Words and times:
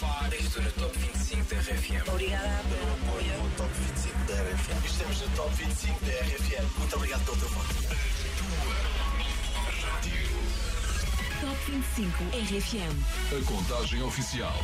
25. 0.00 0.40
Estou 0.40 0.62
no 0.62 0.70
Top 0.72 0.98
25 0.98 1.54
da 1.54 1.60
RFM. 1.60 2.08
Obrigada 2.08 2.64
pelo 2.68 2.92
apoio. 2.92 3.50
Top 3.56 3.70
25 3.74 4.18
da 4.24 4.34
RFM. 4.34 4.86
Estamos 4.86 5.20
no 5.20 5.28
Top 5.36 5.54
25 5.54 6.04
da 6.04 6.12
RFM. 6.12 6.78
Muito 6.78 6.96
obrigado 6.96 7.24
pelo 7.24 7.36
teu 7.36 7.48
voto. 7.50 7.74
Top 11.40 11.70
25 11.70 12.24
RFM. 12.32 12.96
A 13.36 13.44
contagem 13.44 14.02
oficial. 14.02 14.54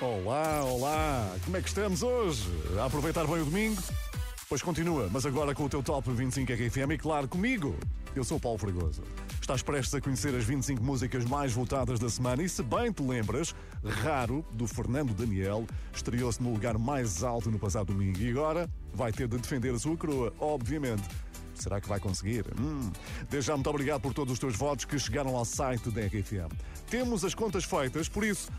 Olá, 0.00 0.64
olá! 0.64 1.36
Como 1.44 1.56
é 1.56 1.62
que 1.62 1.68
estamos 1.68 2.02
hoje? 2.02 2.48
A 2.80 2.86
aproveitar 2.86 3.26
bem 3.26 3.40
o 3.42 3.44
domingo? 3.44 3.80
Pois 4.48 4.62
continua, 4.62 5.10
mas 5.12 5.26
agora 5.26 5.54
com 5.54 5.66
o 5.66 5.68
teu 5.68 5.82
Top 5.82 6.10
25 6.10 6.50
RFM 6.50 6.92
e 6.92 6.96
claro, 6.96 7.28
comigo! 7.28 7.76
Eu 8.16 8.24
sou 8.24 8.38
o 8.38 8.40
Paulo 8.40 8.56
Fregoso. 8.56 9.02
Estás 9.38 9.60
prestes 9.60 9.94
a 9.94 10.00
conhecer 10.00 10.34
as 10.34 10.42
25 10.42 10.82
músicas 10.82 11.22
mais 11.26 11.52
votadas 11.52 11.98
da 11.98 12.08
semana 12.08 12.42
e 12.42 12.48
se 12.48 12.62
bem 12.62 12.90
te 12.90 13.02
lembras, 13.02 13.54
Raro, 13.84 14.42
do 14.52 14.66
Fernando 14.66 15.12
Daniel, 15.12 15.66
estreou-se 15.92 16.42
no 16.42 16.50
lugar 16.50 16.78
mais 16.78 17.22
alto 17.22 17.50
no 17.50 17.58
passado 17.58 17.92
domingo 17.92 18.18
e 18.20 18.30
agora 18.30 18.70
vai 18.94 19.12
ter 19.12 19.28
de 19.28 19.36
defender 19.36 19.74
a 19.74 19.78
sua 19.78 19.94
coroa, 19.98 20.32
obviamente. 20.40 21.06
Será 21.54 21.78
que 21.78 21.88
vai 21.88 22.00
conseguir? 22.00 22.46
Hum. 22.58 22.90
Desde 23.28 23.48
já, 23.48 23.54
muito 23.54 23.68
obrigado 23.68 24.00
por 24.00 24.14
todos 24.14 24.32
os 24.32 24.38
teus 24.38 24.56
votos 24.56 24.86
que 24.86 24.98
chegaram 24.98 25.36
ao 25.36 25.44
site 25.44 25.90
da 25.90 26.00
RFM. 26.00 26.54
Temos 26.88 27.22
as 27.22 27.34
contas 27.34 27.64
feitas, 27.64 28.08
por 28.08 28.24
isso, 28.24 28.50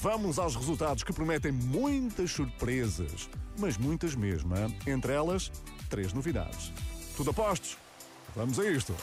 vamos 0.00 0.38
aos 0.38 0.56
resultados 0.56 1.02
que 1.02 1.12
prometem 1.12 1.52
muitas 1.52 2.30
surpresas, 2.30 3.28
mas 3.58 3.76
muitas 3.76 4.14
mesmo. 4.14 4.56
hein? 4.56 4.74
Entre 4.86 5.12
elas, 5.12 5.50
três 5.88 6.12
novidades. 6.12 6.72
Tudo 7.16 7.30
a 7.30 7.34
postos? 7.34 7.76
Vamos 8.34 8.58
a 8.58 8.70
isto. 8.70 8.94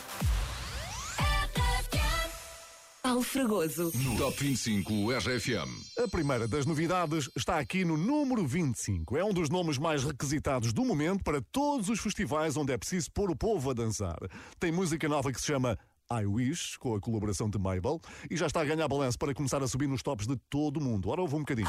Paulo 3.04 3.22
Fragoso. 3.22 3.92
No 3.96 4.18
Top 4.18 4.44
25 4.44 5.12
RFM. 5.14 5.70
A 6.04 6.08
primeira 6.10 6.46
das 6.46 6.66
novidades 6.66 7.30
está 7.38 7.58
aqui 7.58 7.86
no 7.86 7.96
número 7.96 8.46
25. 8.46 9.16
É 9.16 9.24
um 9.24 9.32
dos 9.32 9.50
nomes 9.50 9.78
mais 9.78 10.04
requisitados 10.04 10.74
do 10.74 10.84
momento 10.84 11.24
para 11.24 11.42
todos 11.42 11.88
os 11.88 12.00
festivais 12.00 12.58
onde 12.58 12.74
é 12.74 12.78
preciso 12.78 13.10
pôr 13.12 13.32
o 13.32 13.36
povo 13.36 13.70
a 13.70 13.74
dançar. 13.74 14.18
Tem 14.60 14.74
música 14.74 15.08
nova 15.08 15.32
que 15.32 15.40
se 15.40 15.48
chama 15.48 15.78
I 16.12 16.26
Wish, 16.26 16.78
com 16.78 16.96
a 16.96 17.00
colaboração 17.00 17.50
de 17.50 17.58
Mabel, 17.58 18.00
e 18.30 18.38
já 18.38 18.48
está 18.48 18.62
a 18.62 18.66
ganhar 18.66 18.88
balanço 18.88 19.18
para 19.18 19.34
começar 19.34 19.62
a 19.62 19.68
subir 19.68 19.88
nos 19.88 20.02
tops 20.02 20.26
de 20.28 20.38
todo 20.50 20.78
o 20.78 20.82
mundo. 20.82 21.10
Ora, 21.10 21.22
ouve 21.22 21.36
um 21.36 21.40
bocadinho. 21.40 21.68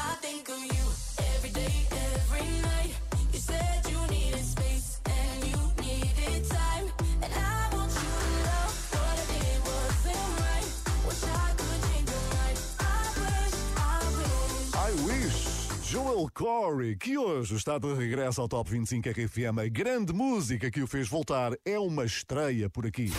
Joel 15.91 16.29
Corey, 16.35 16.95
que 16.95 17.17
hoje 17.17 17.55
está 17.55 17.79
de 17.79 17.91
regresso 17.95 18.39
ao 18.39 18.47
Top 18.47 18.69
25 18.69 19.09
RFM. 19.09 19.57
A 19.59 19.67
grande 19.67 20.13
música 20.13 20.69
que 20.69 20.83
o 20.83 20.87
fez 20.87 21.09
voltar 21.09 21.53
é 21.65 21.79
uma 21.79 22.05
estreia 22.05 22.69
por 22.69 22.85
aqui. 22.85 23.11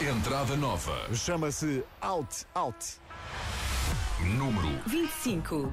Entrada 0.00 0.56
nova. 0.56 1.08
Chama-se 1.14 1.84
Out 2.02 2.46
Out. 2.54 3.00
Número 4.20 4.68
25. 4.86 5.72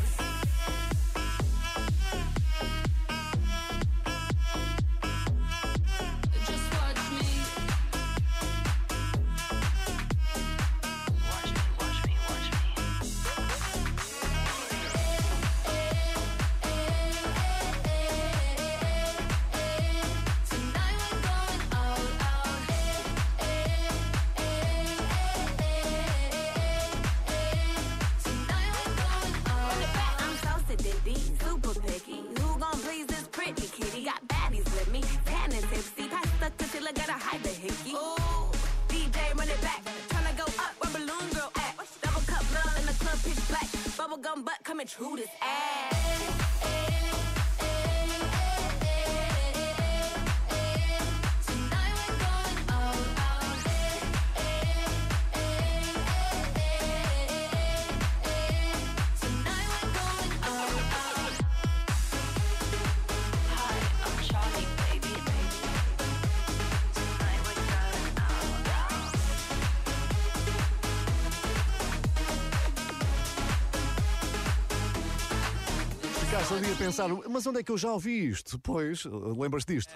Pensar, 76.91 77.07
mas 77.29 77.47
onde 77.47 77.59
é 77.59 77.63
que 77.63 77.71
eu 77.71 77.77
já 77.77 77.91
ouvi 77.91 78.29
isto? 78.29 78.59
Pois, 78.59 79.05
lembras 79.05 79.65
disto? 79.65 79.91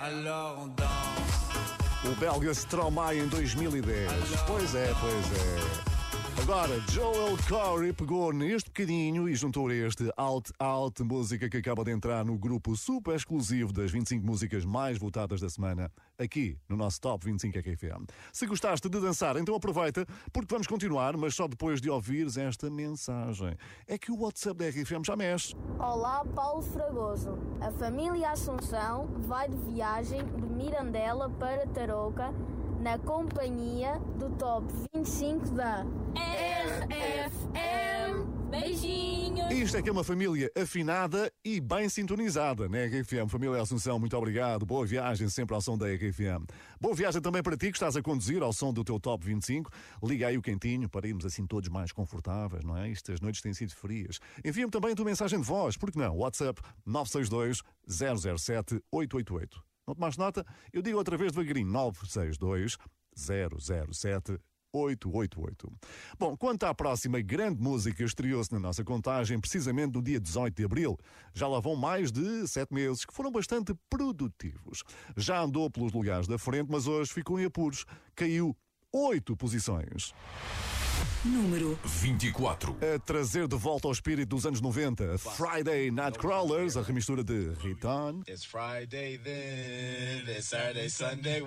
O 2.06 2.16
belga 2.20 2.52
Stromae 2.52 3.20
em 3.20 3.28
2010. 3.28 4.12
Pois 4.48 4.76
é, 4.76 4.94
pois 5.00 5.26
é. 5.26 5.85
Agora, 6.48 6.80
Joel 6.92 7.36
Corey 7.50 7.92
pegou 7.92 8.32
neste 8.32 8.70
bocadinho 8.70 9.28
e 9.28 9.34
juntou 9.34 9.72
este 9.72 10.12
Alt 10.16 10.52
Alt, 10.60 11.00
música 11.00 11.50
que 11.50 11.58
acaba 11.58 11.84
de 11.84 11.90
entrar 11.90 12.24
no 12.24 12.38
grupo 12.38 12.76
super 12.76 13.16
exclusivo 13.16 13.74
das 13.74 13.90
25 13.90 14.24
músicas 14.24 14.64
mais 14.64 15.00
votadas 15.00 15.42
da 15.42 15.50
semana, 15.50 15.92
aqui 16.20 16.56
no 16.70 16.78
nosso 16.78 17.02
Top 17.02 17.26
25 17.26 17.58
RFM. 17.58 18.06
Se 18.32 18.46
gostaste 18.46 18.88
de 18.88 19.00
dançar, 19.00 19.38
então 19.38 19.56
aproveita, 19.56 20.06
porque 20.32 20.54
vamos 20.54 20.68
continuar, 20.68 21.18
mas 21.18 21.34
só 21.34 21.48
depois 21.48 21.82
de 21.82 21.90
ouvires 21.90 22.38
esta 22.38 22.70
mensagem. 22.70 23.58
É 23.88 23.98
que 23.98 24.12
o 24.12 24.20
WhatsApp 24.20 24.60
da 24.60 24.70
RFM 24.70 25.04
já 25.04 25.16
mexe. 25.16 25.56
Olá, 25.80 26.24
Paulo 26.26 26.62
Fragoso. 26.62 27.40
A 27.60 27.72
família 27.72 28.30
Assunção 28.30 29.08
vai 29.22 29.50
de 29.50 29.58
viagem 29.58 30.24
de 30.24 30.46
Mirandela 30.46 31.28
para 31.28 31.66
Tarouca 31.66 32.32
na 32.86 33.00
companhia 33.00 34.00
do 34.20 34.30
Top 34.38 34.72
25 34.94 35.50
da 35.56 35.84
RFM. 36.14 37.66
Beijinhos. 38.52 39.52
Isto 39.52 39.78
é 39.78 39.82
que 39.82 39.90
é 39.90 39.92
uma 39.92 40.04
família 40.04 40.52
afinada 40.56 41.34
e 41.44 41.60
bem 41.60 41.90
sintonizada 41.90 42.70
na 42.70 42.86
RFM. 42.86 43.28
Família 43.28 43.60
Assunção, 43.60 43.98
muito 43.98 44.16
obrigado. 44.16 44.68
Boa 44.68 44.86
viagem 44.86 45.28
sempre 45.30 45.56
ao 45.56 45.62
som 45.62 45.76
da 45.76 45.88
RFM. 45.88 46.46
Boa 46.80 46.94
viagem 46.94 47.20
também 47.20 47.42
para 47.42 47.58
ti 47.58 47.72
que 47.72 47.78
estás 47.78 47.98
a 47.98 48.04
conduzir 48.04 48.44
ao 48.44 48.54
som 48.54 48.72
do 48.72 48.84
teu 48.84 49.00
Top 49.00 49.26
25. 49.26 49.72
Liga 50.04 50.28
aí 50.28 50.38
o 50.38 50.42
quentinho 50.44 50.88
para 50.88 51.08
irmos 51.08 51.26
assim 51.26 51.48
todos 51.48 51.70
mais 51.70 51.92
confortáveis, 51.92 52.64
não 52.64 52.78
é? 52.78 52.92
Estas 52.92 53.20
noites 53.20 53.42
têm 53.42 53.56
sido 53.56 53.74
frias. 53.74 54.20
Envia-me 54.46 54.70
também 54.70 54.92
a 54.92 54.96
tua 54.96 55.06
mensagem 55.06 55.42
de 55.42 55.48
voz, 55.48 55.76
porque 55.76 55.98
não? 55.98 56.16
WhatsApp 56.18 56.62
962 56.86 57.64
007 58.38 58.80
888. 58.92 59.75
Não 59.88 59.94
tomaste 59.94 60.20
nota? 60.20 60.46
Eu 60.74 60.82
digo 60.82 60.98
outra 60.98 61.18
vez 61.18 61.32
devagarinho: 61.32 61.68
962 61.68 62.78
007 63.16 64.40
888. 64.76 65.72
Bom, 66.20 66.36
quanto 66.36 66.66
à 66.66 66.76
próxima 66.76 67.22
grande 67.22 67.62
música, 67.62 68.04
estreou-se 68.04 68.52
na 68.52 68.60
nossa 68.60 68.84
contagem 68.84 69.40
precisamente 69.40 69.94
no 69.94 70.02
dia 70.02 70.20
18 70.20 70.56
de 70.56 70.66
abril. 70.66 70.98
Já 71.34 71.48
lá 71.48 71.60
vão 71.60 71.76
mais 71.76 72.12
de 72.12 72.48
sete 72.48 72.74
meses, 72.74 73.06
que 73.06 73.14
foram 73.14 73.32
bastante 73.32 73.74
produtivos. 73.90 74.84
Já 75.16 75.42
andou 75.42 75.70
pelos 75.70 75.94
lugares 75.94 76.28
da 76.28 76.38
frente, 76.38 76.70
mas 76.70 76.88
hoje 76.88 77.14
ficou 77.14 77.40
em 77.40 77.46
apuros. 77.46 77.86
Caiu 78.16 78.56
oito 78.92 79.36
posições. 79.38 80.14
Número 81.26 81.78
24. 81.84 82.78
A 82.96 83.00
trazer 83.00 83.48
de 83.48 83.56
volta 83.56 83.88
ao 83.88 83.92
espírito 83.92 84.30
dos 84.30 84.46
anos 84.46 84.62
90, 84.62 85.18
Friday 85.18 85.90
Nightcrawlers, 85.90 86.78
a 86.78 86.84
remistura 86.84 87.24
de 87.24 87.50
Riton. 87.64 88.22
It's 88.28 88.46
Friday 88.46 89.18
then, 89.18 90.24
it's 90.28 90.48
Saturday, 90.48 90.88
Sunday. 90.88 91.42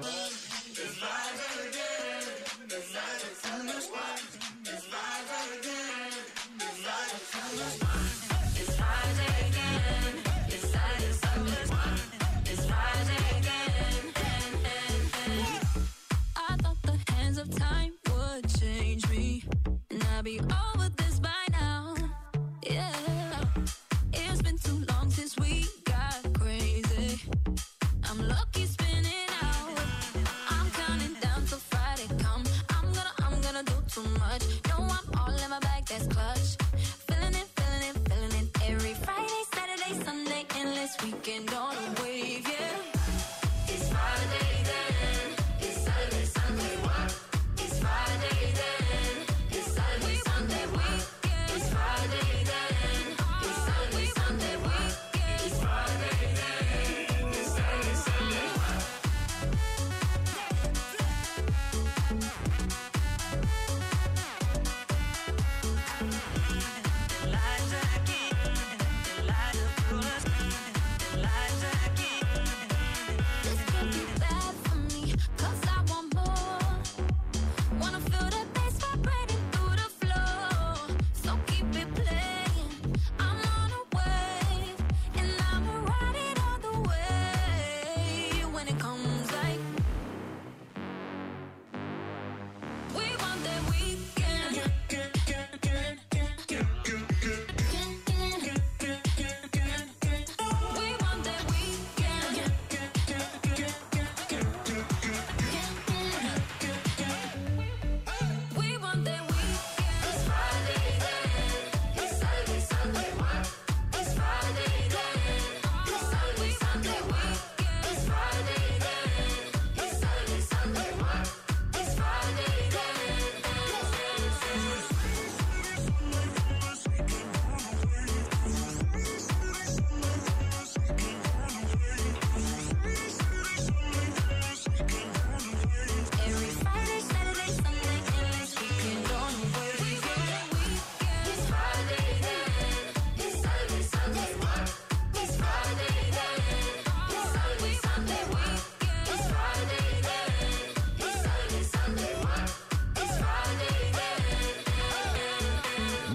I 2.71 4.18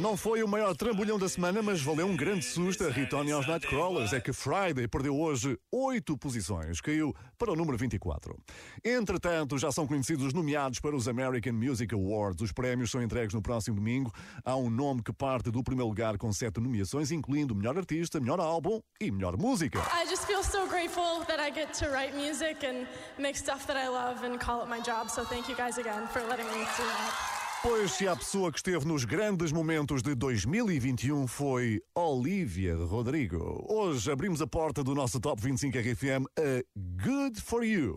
Não 0.04 0.18
foi 0.18 0.44
o 0.44 0.48
maior 0.50 0.76
trambolhão 0.76 1.18
da 1.18 1.30
semana, 1.30 1.62
mas 1.62 1.82
valeu 1.82 2.06
um 2.06 2.18
grande 2.18 2.44
susto 2.44 2.86
a 2.86 2.90
Riton 2.90 3.24
e 3.24 3.32
aos 3.32 3.48
Nightcrawlers. 3.48 4.12
É 4.12 4.20
que 4.20 4.34
Friday 4.34 4.86
perdeu 4.86 5.18
hoje 5.18 5.58
oito 5.72 6.18
posições, 6.18 6.82
caiu 6.82 7.16
para 7.38 7.54
o 7.54 7.56
número 7.56 7.78
24. 7.78 8.38
Entretanto, 8.84 9.58
já 9.58 9.72
são 9.72 9.88
conhecidos 9.88 10.26
os 10.26 10.34
nomeados 10.34 10.82
para 10.82 10.94
os 10.94 11.08
American 11.08 11.54
Music 11.54 11.96
Awards. 11.96 12.42
Os 12.42 12.52
prémios 12.52 12.92
são 12.92 13.02
entregues 13.02 13.34
no 13.34 13.42
próximo 13.42 13.78
domingo. 13.78 14.12
Há 14.44 14.58
um 14.58 14.70
nome 14.70 15.02
que 15.02 15.14
parte 15.14 15.50
do 15.50 15.64
primeiro 15.64 15.88
lugar 15.88 16.18
com 16.18 16.34
sete 16.34 16.60
nomeações, 16.60 17.10
incluindo 17.10 17.56
melhor 17.56 17.78
artista, 17.78 18.20
melhor 18.20 18.42
álbum 18.42 18.82
e 19.00 19.10
melhor 19.10 19.38
música. 19.38 19.80
I 19.80 20.06
just 20.10 20.26
feel 20.26 20.44
so 20.44 20.68
grateful 20.68 21.24
that 21.28 21.40
I 21.40 21.50
get 21.50 21.72
to 21.80 21.86
write 21.88 22.14
music 22.14 22.66
and 22.66 22.86
make 23.18 23.38
stuff 23.38 23.66
that 23.68 23.78
I 23.78 23.88
love 23.88 24.22
and 24.26 24.38
call 24.38 24.64
it 24.64 24.70
my 24.70 24.82
job. 24.82 25.10
So 25.10 25.24
thank 25.24 25.48
you 25.48 25.56
guys 25.56 25.78
again 25.78 26.10
for 26.10 26.22
letting 26.28 26.48
me 26.48 26.66
do 26.76 26.84
that. 26.84 27.33
Pois 27.64 27.94
se 27.94 28.06
a 28.10 28.14
pessoa 28.14 28.52
que 28.52 28.58
esteve 28.58 28.84
nos 28.84 29.06
grandes 29.06 29.54
momentos 29.54 30.04
de 30.04 30.14
2021 30.16 31.26
foi 31.28 31.82
Olivia 31.96 32.76
Rodrigo. 32.76 33.66
Hoje 33.70 34.12
abrimos 34.12 34.42
a 34.42 34.48
porta 34.48 34.84
do 34.84 34.94
nosso 34.94 35.18
Top 35.18 35.42
25 35.42 35.78
RFM 35.78 36.26
a 36.38 36.62
Good 36.76 37.40
For 37.40 37.64
You. 37.64 37.96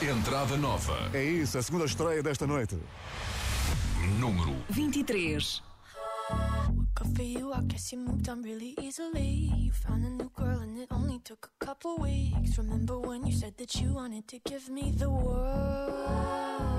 Entrada 0.00 0.56
nova. 0.56 1.10
É 1.12 1.22
isso, 1.22 1.58
a 1.58 1.62
segunda 1.62 1.84
estreia 1.84 2.22
desta 2.22 2.46
noite. 2.46 2.78
Número 4.18 4.56
23. 4.70 5.62
Good 6.98 7.14
for 7.14 7.24
you, 7.26 7.52
I 7.52 7.60
guess 7.66 7.92
you 7.92 8.00
moved 8.00 8.30
on 8.30 8.40
really 8.40 8.74
easily. 8.80 9.52
You 9.54 9.70
found 9.70 10.06
a 10.06 10.08
new 10.08 10.30
girl 10.34 10.62
and 10.62 10.78
it 10.78 10.90
only 10.90 11.18
took 11.18 11.50
a 11.60 11.66
couple 11.66 11.98
weeks. 12.00 12.56
Remember 12.56 12.98
when 12.98 13.26
you 13.26 13.36
said 13.36 13.52
that 13.58 13.74
you 13.82 13.92
wanted 13.92 14.26
to 14.28 14.38
give 14.48 14.70
me 14.72 14.94
the 14.96 15.10
world? 15.10 16.78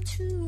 Maybe 0.00 0.34
I'm 0.34 0.39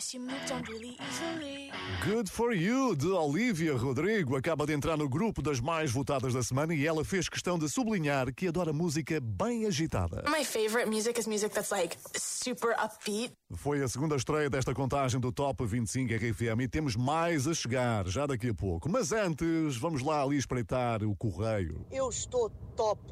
guess 0.00 0.14
you 0.14 0.20
moved 0.20 0.50
on 0.50 0.62
really 0.62 0.96
easily. 0.98 1.70
Good 2.06 2.30
for 2.30 2.54
You, 2.54 2.96
de 2.96 3.08
Olivia 3.08 3.76
Rodrigo, 3.76 4.34
acaba 4.34 4.64
de 4.64 4.72
entrar 4.72 4.96
no 4.96 5.06
grupo 5.06 5.42
das 5.42 5.60
mais 5.60 5.90
votadas 5.90 6.32
da 6.32 6.42
semana 6.42 6.74
e 6.74 6.86
ela 6.86 7.04
fez 7.04 7.28
questão 7.28 7.58
de 7.58 7.68
sublinhar 7.68 8.32
que 8.32 8.48
adora 8.48 8.72
música 8.72 9.20
bem 9.20 9.66
agitada. 9.66 10.24
My 10.26 10.42
favorite 10.42 10.88
music 10.88 11.20
is 11.20 11.26
music 11.26 11.54
that's 11.54 11.70
like 11.70 11.98
super 12.16 12.74
upbeat. 12.82 13.34
Foi 13.52 13.82
a 13.82 13.88
segunda 13.88 14.16
estreia 14.16 14.48
desta 14.48 14.72
contagem 14.72 15.20
do 15.20 15.30
Top 15.30 15.62
25 15.66 16.14
RFM 16.14 16.62
e 16.62 16.68
temos 16.68 16.96
mais 16.96 17.46
a 17.46 17.52
chegar 17.52 18.08
já 18.08 18.26
daqui 18.26 18.48
a 18.48 18.54
pouco. 18.54 18.88
Mas 18.88 19.12
antes, 19.12 19.76
vamos 19.76 20.02
lá 20.02 20.22
ali 20.22 20.38
espreitar 20.38 21.04
o 21.04 21.14
correio. 21.14 21.84
Eu 21.90 22.08
estou 22.08 22.48
top 22.74 23.02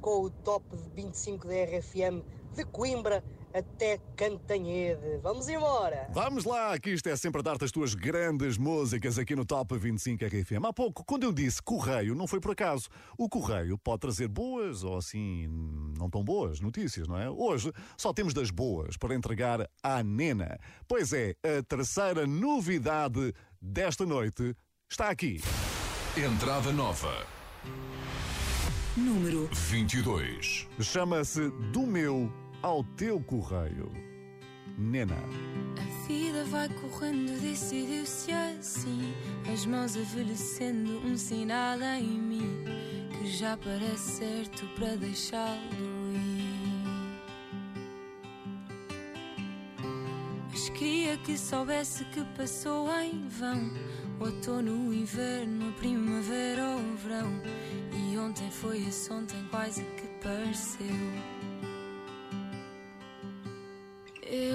com 0.00 0.24
o 0.24 0.30
top 0.30 0.66
25 0.96 1.46
da 1.46 1.54
RFM 1.54 2.24
de 2.52 2.64
Coimbra 2.64 3.22
até 3.54 3.98
Cantanhede. 4.16 5.18
Vamos 5.22 5.48
embora! 5.48 6.08
Vamos 6.12 6.44
lá, 6.44 6.78
que 6.78 6.90
isto 6.90 7.08
é 7.08 7.16
sempre 7.16 7.40
a 7.40 7.42
dar-te 7.42 7.64
as 7.64 7.70
tuas 7.70 7.94
grandes 7.94 8.56
músicas 8.56 9.18
aqui 9.18 9.34
no 9.34 9.44
Top 9.44 9.76
25 9.76 10.24
RFM. 10.24 10.64
Há 10.64 10.72
pouco, 10.72 11.04
quando 11.04 11.24
eu 11.24 11.32
disse 11.32 11.62
correio, 11.62 12.14
não 12.14 12.26
foi 12.26 12.40
por 12.40 12.52
acaso. 12.52 12.88
O 13.18 13.28
correio 13.28 13.78
pode 13.78 14.00
trazer 14.00 14.28
boas 14.28 14.82
ou 14.84 14.96
assim, 14.96 15.46
não 15.98 16.08
tão 16.08 16.24
boas 16.24 16.60
notícias, 16.60 17.06
não 17.06 17.18
é? 17.18 17.28
Hoje 17.30 17.72
só 17.96 18.12
temos 18.12 18.34
das 18.34 18.50
boas 18.50 18.96
para 18.96 19.14
entregar 19.14 19.68
à 19.82 20.02
Nena. 20.02 20.58
Pois 20.88 21.12
é, 21.12 21.34
a 21.42 21.62
terceira 21.62 22.26
novidade 22.26 23.34
desta 23.60 24.04
noite 24.06 24.56
está 24.90 25.08
aqui. 25.08 25.40
Entrada 26.16 26.72
nova. 26.72 27.26
Número 28.96 29.48
22. 29.52 30.68
Chama-se 30.80 31.48
Do 31.72 31.86
Meu 31.86 32.30
ao 32.62 32.84
Teu 32.84 33.20
Correio. 33.20 33.90
Nena. 34.78 35.18
A 35.76 36.06
vida 36.06 36.44
vai 36.44 36.68
correndo, 36.68 37.38
decidiu-se 37.40 38.32
assim. 38.32 39.12
As 39.52 39.66
mãos 39.66 39.96
envelhecendo, 39.96 40.98
um 41.04 41.16
sinal 41.16 41.80
em 41.82 42.18
mim 42.18 42.64
que 43.18 43.26
já 43.26 43.56
parece 43.56 44.18
certo 44.18 44.66
para 44.76 44.96
deixá-lo 44.96 46.12
ir. 46.14 46.42
Mas 50.50 50.68
queria 50.70 51.16
que 51.18 51.36
soubesse 51.36 52.04
que 52.06 52.24
passou 52.36 52.88
em 53.00 53.28
vão. 53.28 53.70
O 54.20 54.24
outono, 54.24 54.88
o 54.88 54.94
inverno, 54.94 55.68
a 55.68 55.72
primavera 55.72 56.68
ou 56.68 56.78
o 56.78 56.96
verão. 56.96 57.42
E 57.92 58.16
ontem 58.16 58.50
foi 58.50 58.78
esse 58.86 59.12
ontem, 59.12 59.44
quase 59.50 59.82
que 59.82 60.06
pareceu. 60.22 61.31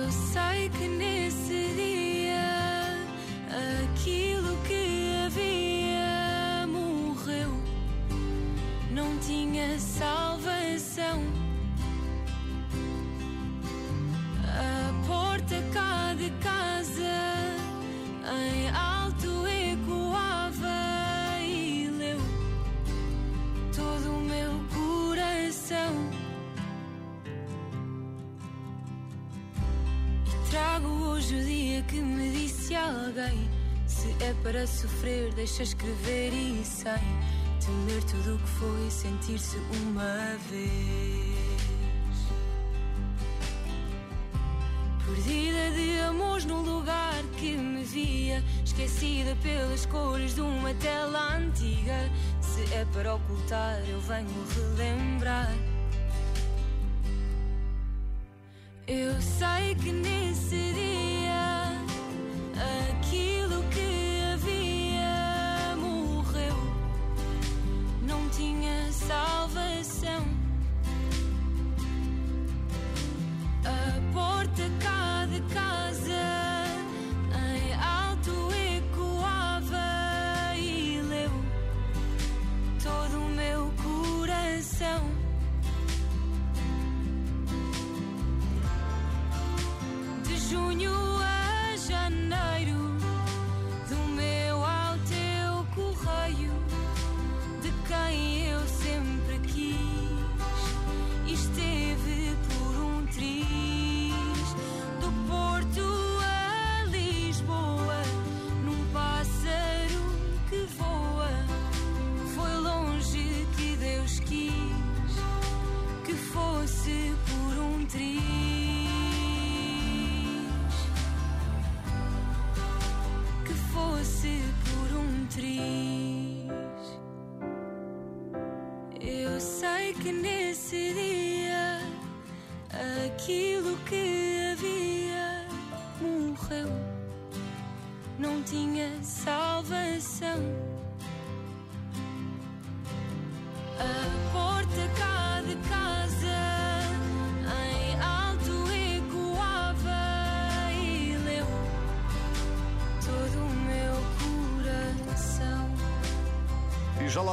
Eu 0.07 0.13
sei 0.13 0.69
que 0.69 0.87
nesse 0.87 1.67
dia 1.75 2.97
aquilo 3.91 4.55
que 4.65 5.13
havia 5.25 6.65
morreu, 6.65 7.51
não 8.89 9.17
tinha 9.19 9.77
salvação. 9.77 11.46
Hoje 31.17 31.35
o 31.35 31.43
dia 31.43 31.81
que 31.83 31.99
me 31.99 32.29
disse 32.29 32.75
alguém: 32.75 33.49
Se 33.87 34.07
é 34.23 34.33
para 34.43 34.67
sofrer, 34.67 35.33
deixa 35.33 35.63
escrever 35.63 36.31
e 36.31 36.63
sem 36.63 36.93
temer 37.59 38.03
tudo 38.03 38.35
o 38.35 38.37
que 38.37 38.49
foi, 38.49 38.91
sentir-se 38.91 39.57
uma 39.57 40.37
vez. 40.49 41.37
Perdida 45.05 45.71
de 45.71 45.99
amores 46.01 46.45
num 46.45 46.61
lugar 46.61 47.23
que 47.37 47.55
me 47.55 47.83
via, 47.83 48.43
esquecida 48.63 49.35
pelas 49.41 49.85
cores 49.87 50.35
de 50.35 50.41
uma 50.41 50.73
tela 50.75 51.35
antiga. 51.35 52.11
Se 52.41 52.61
é 52.73 52.85
para 52.93 53.15
ocultar, 53.15 53.81
eu 53.89 53.99
venho 54.01 54.45
relembrar. 54.55 55.51
Eu 58.87 59.19
sei 59.21 59.75
que 59.75 59.91
nesse 59.91 60.73
dia 60.73 60.96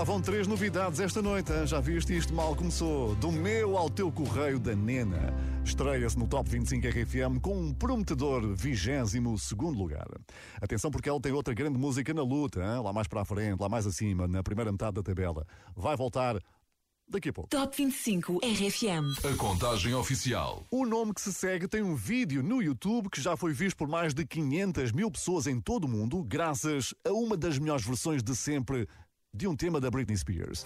lá 0.05 0.07
vão 0.07 0.21
três 0.21 0.47
novidades 0.47 1.01
esta 1.01 1.23
noite. 1.23 1.51
hein? 1.51 1.67
Já 1.67 1.81
viste 1.81 2.15
isto 2.15 2.35
mal 2.35 2.55
começou? 2.55 3.15
Do 3.15 3.33
meu 3.33 3.79
ao 3.79 3.89
teu 3.89 4.13
correio 4.13 4.59
da 4.59 4.77
Nena. 4.77 5.33
Estreia-se 5.65 6.19
no 6.19 6.29
Top 6.29 6.49
25 6.49 6.87
RFM 6.87 7.41
com 7.41 7.59
um 7.59 7.73
prometedor 7.73 8.55
22 8.55 9.53
lugar. 9.75 10.07
Atenção 10.61 10.91
porque 10.91 11.09
ela 11.09 11.19
tem 11.19 11.33
outra 11.33 11.55
grande 11.55 11.79
música 11.79 12.13
na 12.13 12.23
luta, 12.23 12.61
hein? 12.61 12.83
lá 12.83 12.93
mais 12.93 13.09
para 13.09 13.23
a 13.23 13.25
frente, 13.25 13.59
lá 13.59 13.67
mais 13.67 13.87
acima, 13.87 14.29
na 14.29 14.43
primeira 14.43 14.71
metade 14.71 14.93
da 14.93 15.03
tabela. 15.03 15.47
Vai 15.75 15.97
voltar 15.97 16.39
daqui 17.09 17.31
a 17.31 17.33
pouco. 17.33 17.49
Top 17.49 17.75
25 17.75 18.41
RFM. 18.45 19.25
A 19.25 19.37
contagem 19.39 19.95
oficial. 19.95 20.67
O 20.71 20.85
nome 20.85 21.15
que 21.15 21.21
se 21.21 21.33
segue 21.33 21.67
tem 21.67 21.83
um 21.83 21.95
vídeo 21.95 22.43
no 22.43 22.63
YouTube 22.63 23.09
que 23.09 23.23
já 23.23 23.39
foi 23.39 23.55
visto 23.55 23.77
por 23.77 23.89
mais 23.89 24.13
de 24.13 24.27
500 24.27 24.93
mil 24.93 25.11
pessoas 25.11 25.47
em 25.47 25.59
todo 25.61 25.85
o 25.85 25.89
mundo, 25.89 26.23
graças 26.23 26.95
a 27.07 27.13
uma 27.13 27.39
das 27.39 27.59
melhores 27.59 27.87
versões 27.87 28.23
de 28.23 28.37
sempre 28.37 28.87
de 29.35 29.49
um 29.49 29.57
tema 29.57 29.81
da 29.81 29.91
Britney 29.91 30.17
Spears. 30.17 30.65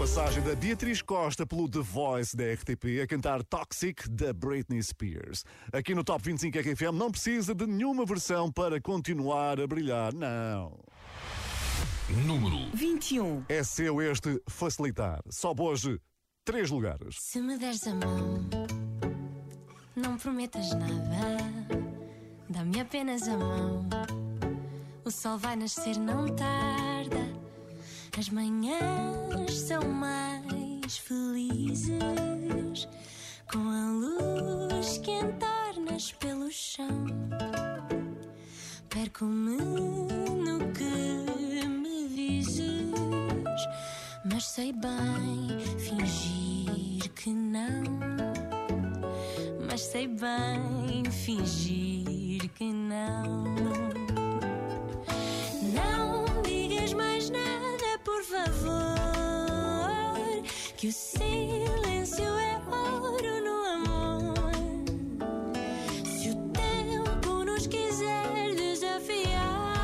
Passagem 0.00 0.42
da 0.42 0.54
Beatriz 0.54 1.02
Costa 1.02 1.46
pelo 1.46 1.68
The 1.68 1.80
Voice 1.80 2.34
da 2.34 2.44
RTP 2.54 3.02
a 3.02 3.06
cantar 3.06 3.42
Toxic 3.44 4.08
da 4.08 4.32
Britney 4.32 4.82
Spears. 4.82 5.44
Aqui 5.70 5.94
no 5.94 6.02
Top 6.02 6.24
25 6.24 6.58
RFM 6.58 6.94
não 6.94 7.10
precisa 7.10 7.54
de 7.54 7.66
nenhuma 7.66 8.06
versão 8.06 8.50
para 8.50 8.80
continuar 8.80 9.60
a 9.60 9.66
brilhar, 9.66 10.14
não. 10.14 10.80
Número 12.24 12.70
21. 12.72 13.44
É 13.46 13.62
seu 13.62 14.00
este 14.00 14.42
facilitar. 14.48 15.20
Sobe 15.28 15.60
hoje 15.60 16.00
três 16.46 16.70
lugares. 16.70 17.16
Se 17.18 17.38
me 17.38 17.58
deres 17.58 17.86
a 17.86 17.94
mão, 17.94 18.48
não 19.94 20.16
prometas 20.16 20.72
nada. 20.72 21.36
Dá-me 22.48 22.80
apenas 22.80 23.28
a 23.28 23.36
mão. 23.36 23.86
O 25.04 25.10
sol 25.10 25.36
vai 25.36 25.56
nascer, 25.56 25.98
não 25.98 26.26
tarda. 26.34 26.89
As 28.20 28.28
manhãs 28.28 29.50
são 29.50 29.80
mais 29.82 30.98
felizes 30.98 31.96
com 33.50 33.58
a 33.58 33.92
luz 33.92 34.98
que 34.98 35.10
entornas 35.10 36.12
pelo 36.20 36.52
chão. 36.52 37.06
Perco-me 38.90 39.56
no 39.56 40.58
que 40.74 41.66
me 41.66 42.08
dizes, 42.10 42.92
mas 44.30 44.44
sei 44.48 44.74
bem 44.74 45.58
fingir 45.78 47.10
que 47.14 47.30
não. 47.30 47.84
Mas 49.66 49.80
sei 49.80 50.06
bem 50.06 51.10
fingir 51.10 52.50
que 52.50 52.70
não. 52.70 54.09
Que 60.80 60.88
o 60.88 60.92
silêncio 60.92 62.24
é 62.24 62.58
ouro 62.66 63.44
no 63.44 63.64
amor. 63.66 64.52
Se 66.06 66.30
o 66.30 66.34
tempo 66.52 67.44
nos 67.44 67.66
quiser 67.66 68.54
desafiar, 68.56 69.74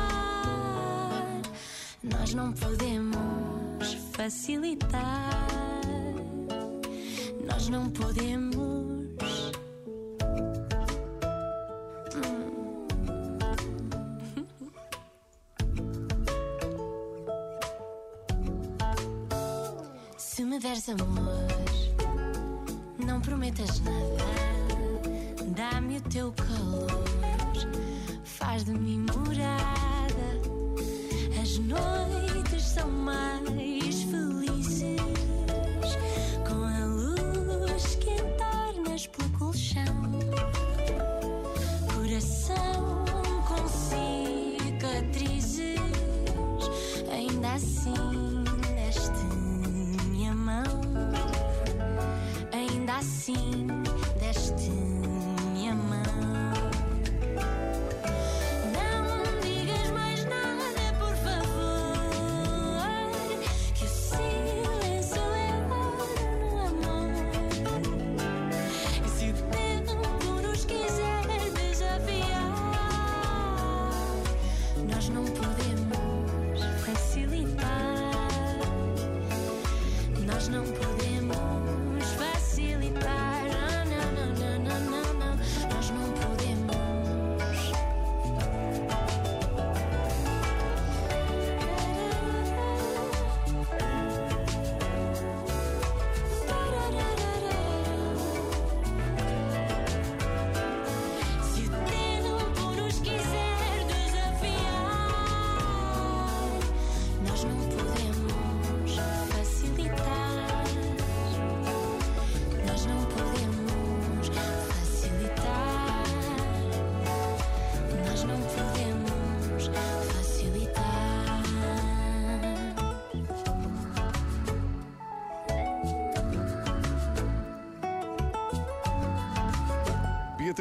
nós 2.01 2.33
não 2.33 2.51
podemos 2.51 3.93
facilitar. 4.13 5.45
Nós 7.45 7.69
não 7.69 7.91
podemos. 7.91 8.46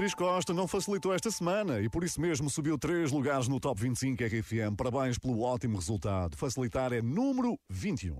Beatriz 0.06 0.14
Costa 0.14 0.54
não 0.54 0.68
facilitou 0.68 1.12
esta 1.12 1.32
semana 1.32 1.80
e 1.80 1.88
por 1.88 2.04
isso 2.04 2.20
mesmo 2.20 2.48
subiu 2.48 2.78
três 2.78 3.10
lugares 3.10 3.48
no 3.48 3.58
Top 3.58 3.80
25 3.80 4.22
RFM. 4.22 4.76
Parabéns 4.76 5.18
pelo 5.18 5.42
ótimo 5.42 5.78
resultado. 5.78 6.36
Facilitar 6.36 6.92
é 6.92 7.02
número 7.02 7.58
21. 7.68 8.16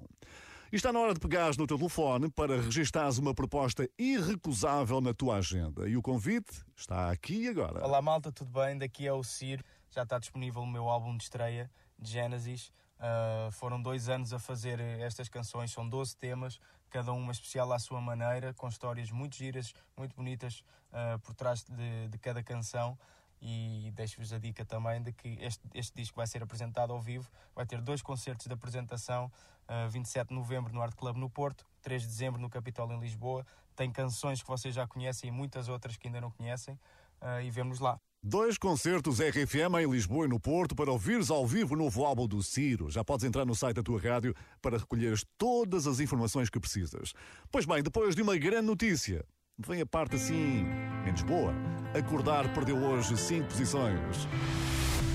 E 0.72 0.74
está 0.74 0.92
na 0.92 0.98
hora 0.98 1.14
de 1.14 1.20
pegares 1.20 1.56
no 1.56 1.64
teu 1.64 1.78
telefone 1.78 2.28
para 2.28 2.60
registares 2.60 3.18
uma 3.18 3.32
proposta 3.32 3.88
irrecusável 3.96 5.00
na 5.00 5.14
tua 5.14 5.36
agenda. 5.36 5.88
E 5.88 5.96
o 5.96 6.02
convite 6.02 6.60
está 6.74 7.08
aqui 7.08 7.46
agora. 7.46 7.84
Olá 7.84 8.02
malta, 8.02 8.32
tudo 8.32 8.50
bem? 8.50 8.76
Daqui 8.76 9.06
é 9.06 9.12
o 9.12 9.22
Ciro. 9.22 9.62
Já 9.88 10.02
está 10.02 10.18
disponível 10.18 10.62
o 10.62 10.66
meu 10.66 10.88
álbum 10.88 11.16
de 11.16 11.22
estreia, 11.22 11.70
Genesis. 12.02 12.72
Uh, 12.98 13.52
foram 13.52 13.80
dois 13.80 14.08
anos 14.08 14.32
a 14.32 14.40
fazer 14.40 14.80
estas 14.80 15.28
canções, 15.28 15.70
são 15.70 15.88
12 15.88 16.16
temas, 16.16 16.58
cada 16.90 17.12
uma 17.12 17.32
especial 17.32 17.72
à 17.72 17.78
sua 17.78 18.00
maneira, 18.00 18.54
com 18.54 18.68
histórias 18.68 19.10
muito 19.10 19.36
giras, 19.36 19.74
muito 19.96 20.14
bonitas 20.16 20.62
uh, 20.92 21.18
por 21.20 21.34
trás 21.34 21.62
de, 21.64 22.08
de 22.08 22.18
cada 22.18 22.42
canção. 22.42 22.98
E 23.40 23.92
deixo-vos 23.94 24.32
a 24.32 24.38
dica 24.38 24.64
também 24.64 25.02
de 25.02 25.12
que 25.12 25.36
este, 25.40 25.62
este 25.74 25.94
disco 25.94 26.16
vai 26.16 26.26
ser 26.26 26.42
apresentado 26.42 26.92
ao 26.92 27.00
vivo, 27.00 27.30
vai 27.54 27.66
ter 27.66 27.82
dois 27.82 28.00
concertos 28.00 28.46
de 28.46 28.54
apresentação, 28.54 29.30
uh, 29.68 29.88
27 29.90 30.28
de 30.28 30.34
novembro 30.34 30.72
no 30.72 30.80
Art 30.80 30.94
Club 30.94 31.16
no 31.16 31.28
Porto, 31.28 31.66
3 31.82 32.02
de 32.02 32.08
dezembro 32.08 32.40
no 32.40 32.48
Capitólio 32.48 32.96
em 32.96 33.00
Lisboa. 33.00 33.46
Tem 33.74 33.92
canções 33.92 34.42
que 34.42 34.48
vocês 34.48 34.74
já 34.74 34.86
conhecem 34.86 35.28
e 35.28 35.32
muitas 35.32 35.68
outras 35.68 35.96
que 35.96 36.06
ainda 36.06 36.20
não 36.20 36.30
conhecem, 36.30 36.78
uh, 37.20 37.40
e 37.42 37.50
vemos 37.50 37.78
lá. 37.78 37.98
Dois 38.22 38.58
concertos 38.58 39.20
RFM 39.20 39.76
em 39.80 39.90
Lisboa 39.90 40.24
e 40.26 40.28
no 40.28 40.40
Porto 40.40 40.74
para 40.74 40.90
ouvires 40.90 41.30
ao 41.30 41.46
vivo 41.46 41.74
o 41.74 41.78
novo 41.78 42.04
álbum 42.04 42.26
do 42.26 42.42
Ciro. 42.42 42.90
Já 42.90 43.04
podes 43.04 43.24
entrar 43.24 43.44
no 43.44 43.54
site 43.54 43.76
da 43.76 43.82
tua 43.82 44.00
rádio 44.00 44.34
para 44.60 44.78
recolheres 44.78 45.24
todas 45.38 45.86
as 45.86 46.00
informações 46.00 46.50
que 46.50 46.58
precisas. 46.58 47.12
Pois 47.52 47.66
bem, 47.66 47.82
depois 47.82 48.16
de 48.16 48.22
uma 48.22 48.36
grande 48.36 48.66
notícia, 48.66 49.24
vem 49.58 49.80
a 49.80 49.86
parte 49.86 50.16
assim, 50.16 50.64
menos 51.04 51.22
boa. 51.22 51.54
Acordar 51.94 52.52
perdeu 52.52 52.76
hoje 52.76 53.16
5 53.16 53.46
posições. 53.46 54.26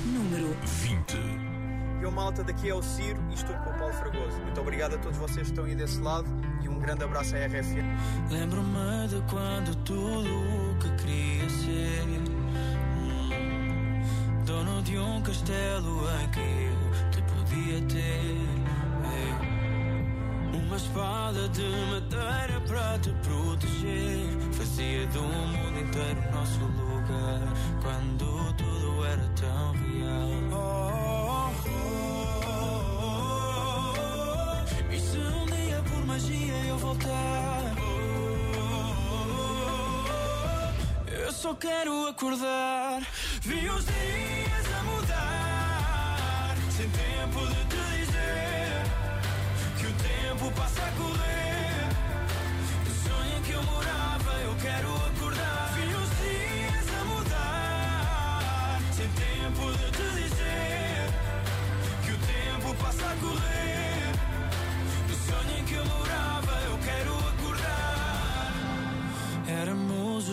Número 0.06 0.56
20. 0.64 1.52
Eu, 2.02 2.12
malta, 2.12 2.44
daqui 2.44 2.70
é 2.70 2.74
o 2.74 2.82
Ciro 2.82 3.22
e 3.30 3.34
estou 3.34 3.56
com 3.58 3.70
o 3.70 3.78
Paulo 3.78 3.94
Fragoso. 3.94 4.40
Muito 4.42 4.60
obrigado 4.60 4.96
a 4.96 4.98
todos 4.98 5.18
vocês 5.18 5.48
que 5.48 5.52
estão 5.52 5.66
aí 5.66 5.76
desse 5.76 6.00
lado 6.00 6.28
e 6.64 6.68
um 6.70 6.80
grande 6.80 7.04
abraço 7.04 7.36
à 7.36 7.46
RFM. 7.46 8.32
Lembro-me 8.32 9.08
de 9.08 9.22
quando 9.30 9.76
tudo 9.84 10.30
o 10.30 10.80
que 10.80 11.04
queria 11.04 11.50
ser 11.50 12.08
Dono 14.46 14.82
de 14.82 14.98
um 14.98 15.22
castelo 15.22 16.02
em 16.20 16.28
que 16.30 16.40
eu 16.40 17.12
te 17.12 17.22
podia 17.22 17.82
ter. 17.88 18.38
Ei, 19.14 19.34
Uma 20.58 20.76
espada 20.76 21.48
de 21.50 21.64
madeira 21.92 22.62
para 22.68 23.00
te 23.00 23.10
proteger. 23.24 24.26
Fazia 24.54 25.06
do 25.08 25.22
mundo 25.22 25.80
inteiro 25.80 26.22
nosso 26.34 26.60
lugar 26.60 27.48
Quando 27.82 28.54
tudo 28.54 29.06
era 29.06 29.28
tão 29.40 29.72
real. 29.74 30.30
Oh, 30.52 31.52
oh, 31.68 32.52
oh. 34.90 34.94
E 34.94 35.00
se 35.00 35.18
um 35.18 35.46
dia 35.46 35.82
por 35.84 36.06
magia 36.06 36.56
eu 36.68 36.78
voltar 36.78 37.71
Eu 41.32 41.36
só 41.36 41.54
quero 41.54 42.08
acordar. 42.10 43.02
Vi 43.42 43.70
os 43.70 43.86
dias 43.86 44.66
a 44.78 44.84
mudar 44.84 46.56
Sem 46.76 46.90
tempo 46.90 47.48
de 47.48 47.66
te 47.72 47.78
dizer 47.96 48.84
Que 49.80 49.86
o 49.88 49.94
tempo 49.94 50.52
passa 50.52 50.82
a 50.82 50.92
correr. 50.92 51.88
O 52.86 53.08
sonho 53.08 53.38
em 53.38 53.42
que 53.44 53.52
eu 53.54 53.64
morava 53.64 54.32
Eu 54.44 54.56
quero 54.62 54.94
acordar. 54.94 55.72
Vi 55.74 55.96
os 55.96 56.10
dias 56.20 56.88
a 57.00 57.06
mudar 57.06 58.82
Sem 58.92 59.08
tempo 59.08 59.72
de 59.72 59.90
te 59.90 60.08
dizer 60.22 61.14
Que 62.04 62.12
o 62.12 62.18
tempo 62.18 62.76
passa 62.84 63.06
a 63.06 63.16
correr 63.16 63.71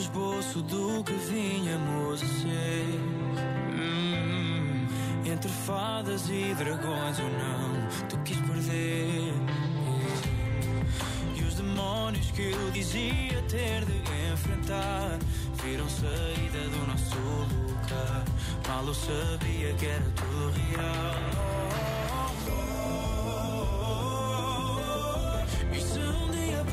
esboço 0.09 0.63
do 0.63 1.05
que 1.05 1.13
vinhamos 1.13 2.23
a 2.23 2.27
ser. 2.27 3.01
Hum, 3.75 4.87
entre 5.27 5.51
fadas 5.67 6.29
e 6.31 6.55
dragões 6.55 7.19
ou 7.19 7.31
não, 7.31 8.09
tu 8.09 8.19
quis 8.25 8.39
perder. 8.39 9.35
E 11.37 11.43
os 11.43 11.55
demónios 11.57 12.31
que 12.31 12.51
eu 12.51 12.71
dizia 12.71 13.43
ter 13.49 13.85
de 13.85 13.99
enfrentar 14.33 15.19
viram 15.63 15.89
saída 15.89 16.69
do 16.71 16.87
nosso 16.87 17.19
lugar. 17.19 18.25
Mal 18.67 18.87
eu 18.87 18.95
sabia 18.95 19.75
que 19.75 19.87
era 19.87 20.11
tudo 20.17 20.53
real. 20.71 21.69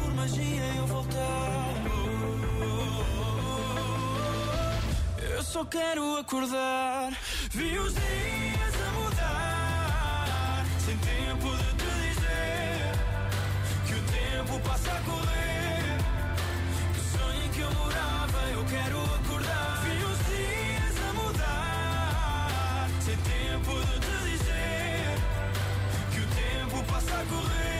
Por 0.02 0.14
magia 0.14 0.75
só 5.56 5.64
quero 5.64 6.18
acordar. 6.18 7.14
Vi 7.52 7.80
os 7.80 7.94
dias 7.94 8.76
a 8.86 8.92
mudar. 9.00 10.66
Sem 10.86 10.98
tempo 10.98 11.48
de 11.56 11.70
te 11.80 11.92
dizer 12.04 12.92
que 13.88 13.94
o 13.94 14.02
tempo 14.04 14.60
passa 14.68 14.92
a 14.92 15.00
correr. 15.10 15.98
O 17.00 17.18
sonho 17.18 17.46
em 17.46 17.50
que 17.52 17.62
eu 17.62 17.74
morava, 17.74 18.40
eu 18.52 18.66
quero 18.66 19.02
acordar. 19.02 19.82
Vi 19.86 20.04
os 20.04 20.20
dias 20.28 20.96
a 21.08 21.14
mudar. 21.14 22.90
Sem 23.00 23.16
tempo 23.16 23.72
de 23.88 24.00
te 24.06 24.16
dizer 24.32 25.16
que 26.12 26.20
o 26.20 26.28
tempo 26.36 26.84
passa 26.92 27.14
a 27.14 27.26
correr. 27.28 27.75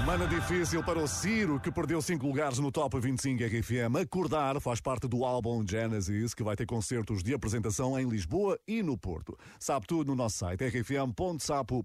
Semana 0.00 0.26
difícil 0.26 0.82
para 0.82 0.98
o 0.98 1.06
Ciro, 1.06 1.60
que 1.60 1.70
perdeu 1.70 2.00
5 2.00 2.26
lugares 2.26 2.58
no 2.58 2.72
Top 2.72 2.98
25 2.98 3.44
RFM. 3.44 3.96
Acordar 4.00 4.58
faz 4.58 4.80
parte 4.80 5.06
do 5.06 5.26
álbum 5.26 5.62
Genesis, 5.64 6.32
que 6.32 6.42
vai 6.42 6.56
ter 6.56 6.64
concertos 6.64 7.22
de 7.22 7.34
apresentação 7.34 7.98
em 7.98 8.08
Lisboa 8.08 8.58
e 8.66 8.82
no 8.82 8.96
Porto. 8.96 9.36
Sabe 9.58 9.86
tudo 9.86 10.08
no 10.08 10.16
nosso 10.16 10.38
site, 10.38 10.64
rfm.sapo.pt. 10.64 11.82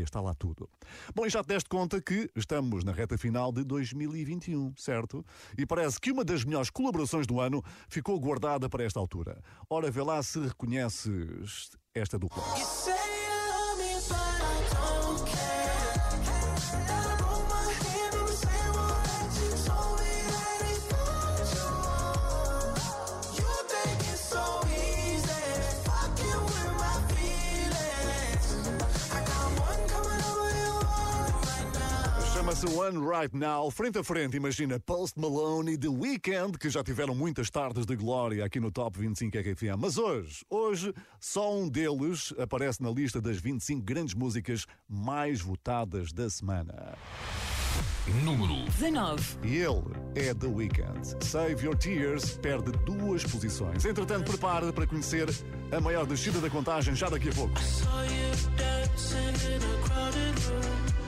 Está 0.00 0.22
lá 0.22 0.32
tudo. 0.32 0.70
Bom, 1.14 1.26
e 1.26 1.30
já 1.30 1.42
te 1.42 1.48
deste 1.48 1.68
conta 1.68 2.00
que 2.00 2.30
estamos 2.34 2.82
na 2.82 2.92
reta 2.92 3.18
final 3.18 3.52
de 3.52 3.62
2021, 3.62 4.72
certo? 4.74 5.22
E 5.56 5.66
parece 5.66 6.00
que 6.00 6.10
uma 6.10 6.24
das 6.24 6.44
melhores 6.44 6.70
colaborações 6.70 7.26
do 7.26 7.40
ano 7.40 7.62
ficou 7.90 8.18
guardada 8.18 8.70
para 8.70 8.84
esta 8.84 8.98
altura. 8.98 9.38
Ora, 9.68 9.90
vê 9.90 10.02
lá 10.02 10.22
se 10.22 10.40
reconheces 10.40 11.72
esta 11.94 12.18
dupla. 12.18 12.42
Chama-se 32.48 32.66
One 32.66 32.98
Right 33.06 33.36
Now. 33.36 33.70
Frente 33.70 33.98
a 33.98 34.02
frente, 34.02 34.34
imagina 34.34 34.80
Post 34.80 35.20
Malone 35.20 35.72
e 35.72 35.78
The 35.78 35.88
Weeknd, 35.88 36.56
que 36.58 36.70
já 36.70 36.82
tiveram 36.82 37.14
muitas 37.14 37.50
tardes 37.50 37.84
de 37.84 37.94
glória 37.94 38.42
aqui 38.42 38.58
no 38.58 38.70
Top 38.70 38.98
25 38.98 39.36
RFM. 39.36 39.76
Mas 39.78 39.98
hoje, 39.98 40.46
hoje, 40.48 40.94
só 41.20 41.54
um 41.54 41.68
deles 41.68 42.32
aparece 42.38 42.82
na 42.82 42.90
lista 42.90 43.20
das 43.20 43.36
25 43.36 43.82
grandes 43.82 44.14
músicas 44.14 44.64
mais 44.88 45.42
votadas 45.42 46.10
da 46.10 46.30
semana. 46.30 46.96
Número 48.24 48.64
19. 48.78 49.46
E 49.46 49.56
ele 49.56 49.82
é 50.14 50.32
The 50.32 50.46
Weeknd. 50.46 51.22
Save 51.22 51.62
Your 51.62 51.76
Tears 51.76 52.38
perde 52.38 52.72
duas 52.86 53.24
posições. 53.24 53.84
Entretanto, 53.84 54.30
prepare 54.30 54.72
para 54.72 54.86
conhecer 54.86 55.28
a 55.70 55.80
maior 55.82 56.06
descida 56.06 56.40
da 56.40 56.48
contagem 56.48 56.94
já 56.94 57.10
daqui 57.10 57.28
a 57.28 57.32
pouco. 57.32 57.60
Saw 57.60 58.04
you 58.04 58.56
dancing 58.56 59.52
in 59.52 59.58
a 59.58 59.86
crowded 59.86 60.38
room. 60.48 61.07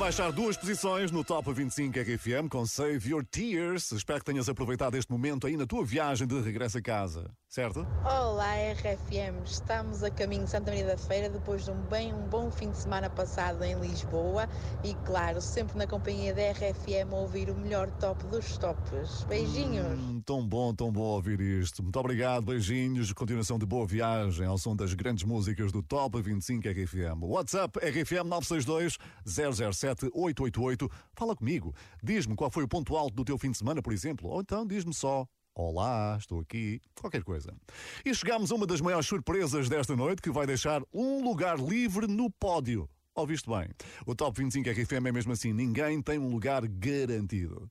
Baixar 0.00 0.32
duas 0.32 0.56
posições 0.56 1.10
no 1.10 1.22
Top 1.22 1.52
25 1.52 1.98
RFM 1.98 2.48
com 2.50 2.64
Save 2.64 3.10
Your 3.10 3.22
Tears. 3.22 3.92
Espero 3.92 4.18
que 4.18 4.24
tenhas 4.24 4.48
aproveitado 4.48 4.96
este 4.96 5.12
momento 5.12 5.46
aí 5.46 5.58
na 5.58 5.66
tua 5.66 5.84
viagem 5.84 6.26
de 6.26 6.40
regresso 6.40 6.78
a 6.78 6.82
casa, 6.82 7.30
certo? 7.50 7.84
Olá 8.04 8.54
RFM, 8.54 9.42
estamos 9.44 10.04
a 10.04 10.10
caminho 10.10 10.44
de 10.44 10.50
Santa 10.50 10.70
Maria 10.70 10.86
da 10.86 10.96
Feira 10.96 11.28
depois 11.28 11.64
de 11.64 11.72
um 11.72 11.80
bem 11.88 12.14
um 12.14 12.28
bom 12.28 12.48
fim 12.48 12.70
de 12.70 12.76
semana 12.76 13.10
passado 13.10 13.64
em 13.64 13.74
Lisboa 13.80 14.48
e 14.84 14.94
claro, 15.04 15.40
sempre 15.40 15.76
na 15.76 15.84
companhia 15.84 16.32
da 16.32 16.42
RFM 16.52 17.12
a 17.12 17.16
ouvir 17.16 17.50
o 17.50 17.54
melhor 17.56 17.90
top 17.98 18.24
dos 18.28 18.56
tops. 18.56 19.24
Beijinhos. 19.24 19.98
Hum, 19.98 20.22
tão 20.24 20.46
bom, 20.46 20.72
tão 20.72 20.92
bom 20.92 21.02
ouvir 21.02 21.40
isto. 21.40 21.82
Muito 21.82 21.98
obrigado, 21.98 22.44
beijinhos, 22.44 23.12
continuação 23.12 23.58
de 23.58 23.66
boa 23.66 23.84
viagem 23.84 24.46
ao 24.46 24.56
som 24.56 24.76
das 24.76 24.94
grandes 24.94 25.24
músicas 25.24 25.72
do 25.72 25.82
Top 25.82 26.22
25 26.22 26.68
RFM. 26.68 27.24
WhatsApp 27.24 27.80
RFM 27.80 28.28
962 28.28 28.96
007 29.26 30.08
888. 30.14 30.88
Fala 31.14 31.34
comigo. 31.34 31.74
Diz-me 32.00 32.36
qual 32.36 32.48
foi 32.48 32.62
o 32.62 32.68
ponto 32.68 32.96
alto 32.96 33.16
do 33.16 33.24
teu 33.24 33.36
fim 33.36 33.50
de 33.50 33.58
semana, 33.58 33.82
por 33.82 33.92
exemplo, 33.92 34.30
ou 34.30 34.40
então 34.40 34.64
diz-me 34.64 34.94
só 34.94 35.26
Olá, 35.62 36.16
estou 36.18 36.40
aqui, 36.40 36.80
qualquer 36.98 37.22
coisa. 37.22 37.54
E 38.02 38.14
chegamos 38.14 38.50
a 38.50 38.54
uma 38.54 38.66
das 38.66 38.80
maiores 38.80 39.06
surpresas 39.06 39.68
desta 39.68 39.94
noite 39.94 40.22
que 40.22 40.30
vai 40.30 40.46
deixar 40.46 40.82
um 40.90 41.22
lugar 41.22 41.58
livre 41.58 42.06
no 42.06 42.30
pódio. 42.30 42.88
Ouviste 43.14 43.46
bem? 43.46 43.68
O 44.06 44.14
Top 44.14 44.42
25 44.42 44.70
RFM 44.70 45.08
é 45.08 45.12
mesmo 45.12 45.32
assim, 45.32 45.52
ninguém 45.52 46.00
tem 46.00 46.18
um 46.18 46.30
lugar 46.30 46.66
garantido. 46.66 47.68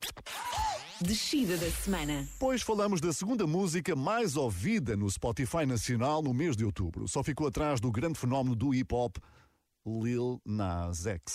Descida 1.00 1.56
da 1.56 1.68
semana. 1.68 2.28
Pois 2.38 2.62
falamos 2.62 3.00
da 3.00 3.12
segunda 3.12 3.44
música 3.44 3.96
mais 3.96 4.36
ouvida 4.36 4.96
no 4.96 5.10
Spotify 5.10 5.66
Nacional 5.66 6.22
no 6.22 6.32
mês 6.32 6.56
de 6.56 6.64
outubro. 6.64 7.08
Só 7.08 7.24
ficou 7.24 7.48
atrás 7.48 7.80
do 7.80 7.90
grande 7.90 8.20
fenómeno 8.20 8.54
do 8.54 8.72
hip 8.72 8.94
hop, 8.94 9.16
Lil 9.84 10.40
Nas 10.46 11.06
X. 11.06 11.34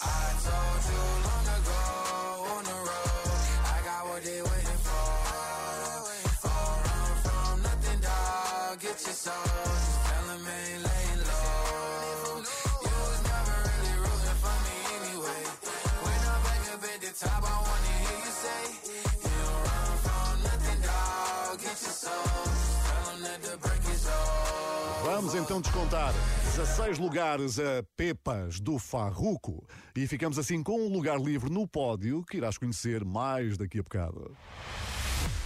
Vamos 25.04 25.36
então 25.36 25.60
descontar 25.60 26.14
16 26.56 26.98
lugares 26.98 27.60
a 27.60 27.84
Pepas 27.98 28.62
do 28.62 28.80
Farruco 28.80 29.68
e 29.94 30.08
ficamos 30.08 30.40
assim 30.40 30.64
com 30.64 30.80
um 30.80 30.90
lugar 30.90 31.20
livre 31.20 31.50
no 31.50 31.68
pódio 31.68 32.24
que 32.24 32.38
irás 32.38 32.58
conhecer 32.58 33.04
mais 33.04 33.58
daqui 33.58 33.80
a 33.80 33.84
bocado. 33.84 34.32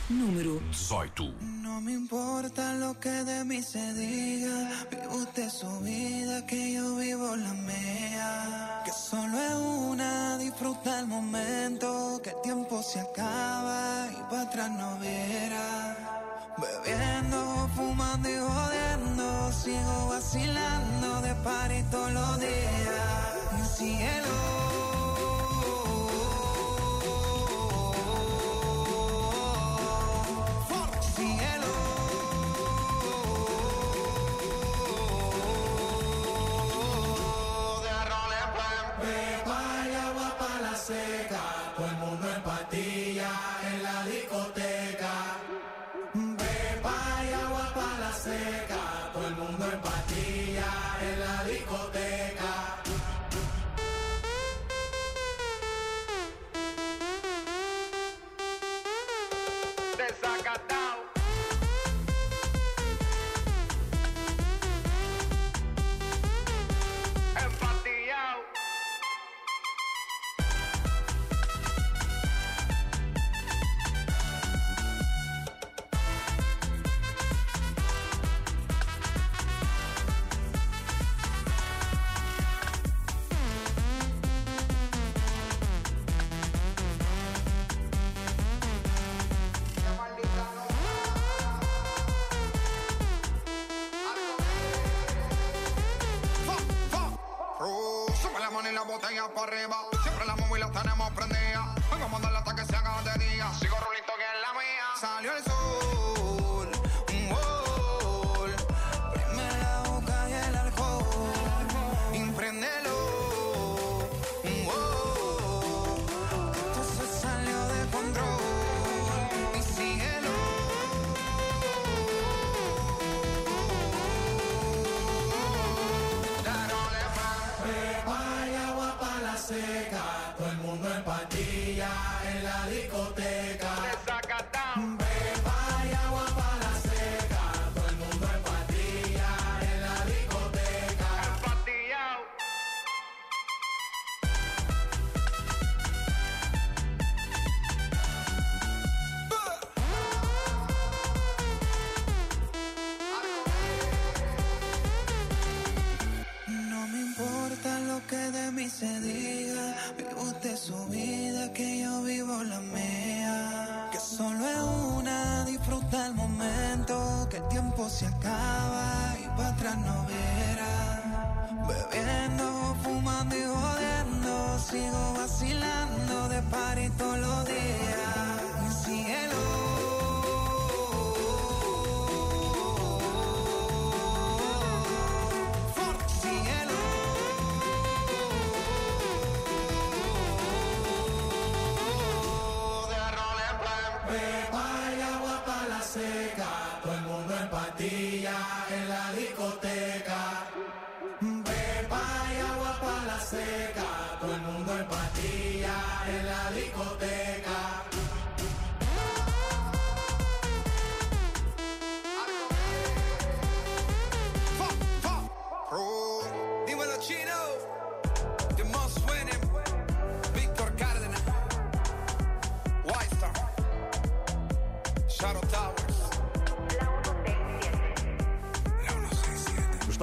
Número 0.09 0.59
18. 0.71 1.35
No 1.61 1.79
me 1.81 1.91
importa 1.91 2.73
lo 2.73 2.99
que 2.99 3.11
de 3.11 3.45
mí 3.45 3.61
se 3.61 3.93
diga, 3.93 4.85
vive 4.89 5.07
usted 5.07 5.49
su 5.49 5.69
vida, 5.81 6.43
que 6.47 6.73
yo 6.73 6.95
vivo 6.95 7.35
la 7.35 7.53
mía. 7.53 8.81
Que 8.85 8.91
solo 8.91 9.39
es 9.39 9.53
una, 9.53 10.39
disfruta 10.39 10.99
el 10.99 11.05
momento, 11.05 12.19
que 12.23 12.31
el 12.31 12.41
tiempo 12.41 12.81
se 12.81 13.01
acaba 13.01 14.07
y 14.11 14.21
para 14.31 14.41
atrás 14.41 14.71
no 14.71 14.97
verá. 14.97 15.95
Bebiendo, 16.57 17.69
fumando 17.75 18.29
y 18.29 18.37
jodiendo, 18.39 19.51
sigo 19.53 20.07
vacilando 20.09 21.21
de 21.21 21.35
party 21.35 21.83
todos 21.91 22.11
los 22.13 22.39
días. 22.39 23.77
Cielo. 23.77 24.25
Cielo. 24.25 24.68
the 31.19 31.43
end. 31.43 31.58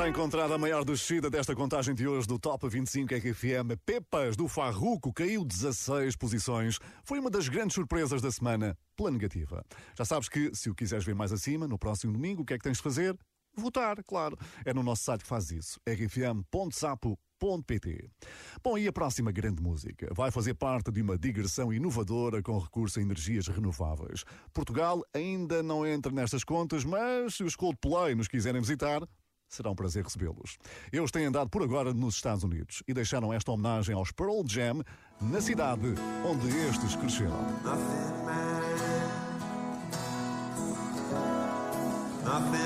Encontrada 0.06 0.54
a 0.54 0.58
maior 0.58 0.84
descida 0.84 1.28
desta 1.28 1.52
contagem 1.52 1.92
de 1.92 2.06
hoje 2.06 2.28
do 2.28 2.38
Top 2.38 2.68
25 2.68 3.12
RFM. 3.12 3.76
Pepas 3.84 4.36
do 4.36 4.46
Farruco 4.46 5.12
caiu 5.12 5.44
16 5.44 6.14
posições. 6.14 6.78
Foi 7.02 7.18
uma 7.18 7.28
das 7.28 7.48
grandes 7.48 7.74
surpresas 7.74 8.22
da 8.22 8.30
semana, 8.30 8.78
pela 8.96 9.10
negativa. 9.10 9.64
Já 9.98 10.04
sabes 10.04 10.28
que, 10.28 10.54
se 10.54 10.70
o 10.70 10.76
quiseres 10.76 11.04
ver 11.04 11.16
mais 11.16 11.32
acima, 11.32 11.66
no 11.66 11.76
próximo 11.76 12.12
domingo, 12.12 12.42
o 12.42 12.44
que 12.44 12.54
é 12.54 12.56
que 12.56 12.62
tens 12.62 12.76
de 12.76 12.84
fazer? 12.84 13.18
Votar, 13.56 14.00
claro. 14.04 14.38
É 14.64 14.72
no 14.72 14.84
nosso 14.84 15.02
site 15.02 15.22
que 15.22 15.28
faz 15.28 15.50
isso. 15.50 15.80
rfm.sapo.pt 15.88 17.18
Bom, 18.62 18.78
e 18.78 18.86
a 18.86 18.92
próxima 18.92 19.32
grande 19.32 19.60
música? 19.60 20.08
Vai 20.14 20.30
fazer 20.30 20.54
parte 20.54 20.92
de 20.92 21.02
uma 21.02 21.18
digressão 21.18 21.72
inovadora 21.72 22.40
com 22.44 22.56
recurso 22.58 23.00
a 23.00 23.02
energias 23.02 23.48
renováveis. 23.48 24.22
Portugal 24.54 25.02
ainda 25.12 25.64
não 25.64 25.84
entra 25.84 26.12
nestas 26.12 26.44
contas, 26.44 26.84
mas 26.84 27.34
se 27.34 27.42
os 27.42 27.56
Coldplay 27.56 28.14
nos 28.14 28.28
quiserem 28.28 28.60
visitar, 28.60 29.02
será 29.48 29.70
um 29.70 29.74
prazer 29.74 30.04
recebê-los. 30.04 30.58
Eles 30.92 31.10
têm 31.10 31.26
andado 31.26 31.48
por 31.48 31.62
agora 31.62 31.92
nos 31.92 32.16
Estados 32.16 32.44
Unidos 32.44 32.82
e 32.86 32.94
deixaram 32.94 33.32
esta 33.32 33.52
homenagem 33.52 33.94
aos 33.94 34.10
Pearl 34.12 34.42
Jam 34.46 34.82
na 35.20 35.40
cidade 35.40 35.94
onde 36.24 36.48
estes 36.68 36.96
cresceram. 36.96 37.36
Nothing 42.26 42.65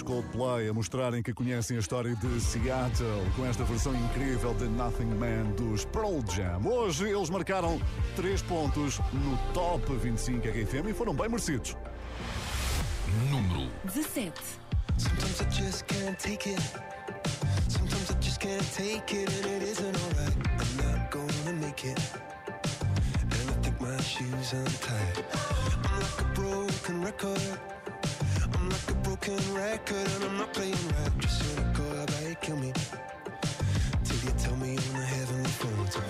Os 0.00 0.02
dos 0.02 0.02
Coldplay 0.02 0.68
a 0.68 0.72
mostrarem 0.72 1.22
que 1.22 1.34
conhecem 1.34 1.76
a 1.76 1.80
história 1.80 2.16
de 2.16 2.40
Seattle 2.40 3.22
com 3.36 3.44
esta 3.44 3.64
versão 3.64 3.94
incrível 3.94 4.54
de 4.54 4.64
Nothing 4.64 5.14
Man 5.14 5.50
dos 5.56 5.84
Pearl 5.84 6.20
Jam. 6.30 6.66
Hoje 6.66 7.08
eles 7.08 7.28
marcaram 7.28 7.80
3 8.16 8.40
pontos 8.42 8.98
no 9.12 9.36
Top 9.52 9.84
25 9.94 10.48
RFM 10.48 10.88
e 10.88 10.94
foram 10.94 11.14
bem 11.14 11.28
merecidos. 11.28 11.76
Número 13.30 13.70
17. 13.84 14.32
Sometimes 14.96 15.40
I 15.40 15.44
just 15.50 15.84
can't 15.86 16.16
take 16.18 16.50
it. 16.50 16.62
Sometimes 17.68 18.10
I 18.10 18.14
just 18.22 18.40
can't 18.40 18.72
take 18.74 19.14
it, 19.14 19.28
and 19.28 19.46
it 19.46 19.62
isn't 19.62 19.96
alright. 19.96 20.36
I'm 20.58 20.76
not 20.76 21.10
gonna 21.10 21.52
make 21.60 21.84
it. 21.86 22.00
And 23.20 23.50
I 23.50 23.54
think 23.62 23.78
my 23.80 24.00
shoes 24.00 24.52
untied. 24.54 25.24
I'm 25.84 26.00
like 26.00 26.20
a 26.20 26.24
broken 26.34 27.02
record. 27.02 27.58
I'm 28.54 28.68
like 28.68 28.90
a 28.90 28.99
broken 29.20 29.54
record, 29.54 30.08
and 30.14 30.24
I'm 30.24 30.38
not 30.38 30.52
playing 30.52 30.72
right. 30.72 31.18
Just 31.18 31.42
cynical, 31.42 31.84
how 31.84 32.04
about 32.04 32.28
you 32.28 32.34
kill 32.40 32.56
me? 32.56 32.72
Till 34.04 34.16
you 34.18 34.30
tell 34.38 34.56
me 34.56 34.70
on 34.70 34.94
the 34.94 35.04
heavenly 35.04 35.50
phone. 35.50 36.09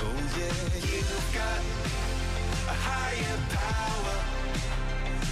Oh 0.00 0.04
yeah, 0.38 0.52
you've 0.80 1.30
got 1.34 1.60
a 2.68 2.76
higher 2.86 3.38
power, 3.50 4.18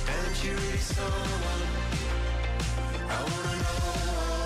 and 0.08 0.44
you're 0.44 0.54
really 0.54 0.78
someone 0.78 1.68
I 3.08 3.22
wanna 3.22 3.56
know. 3.62 4.45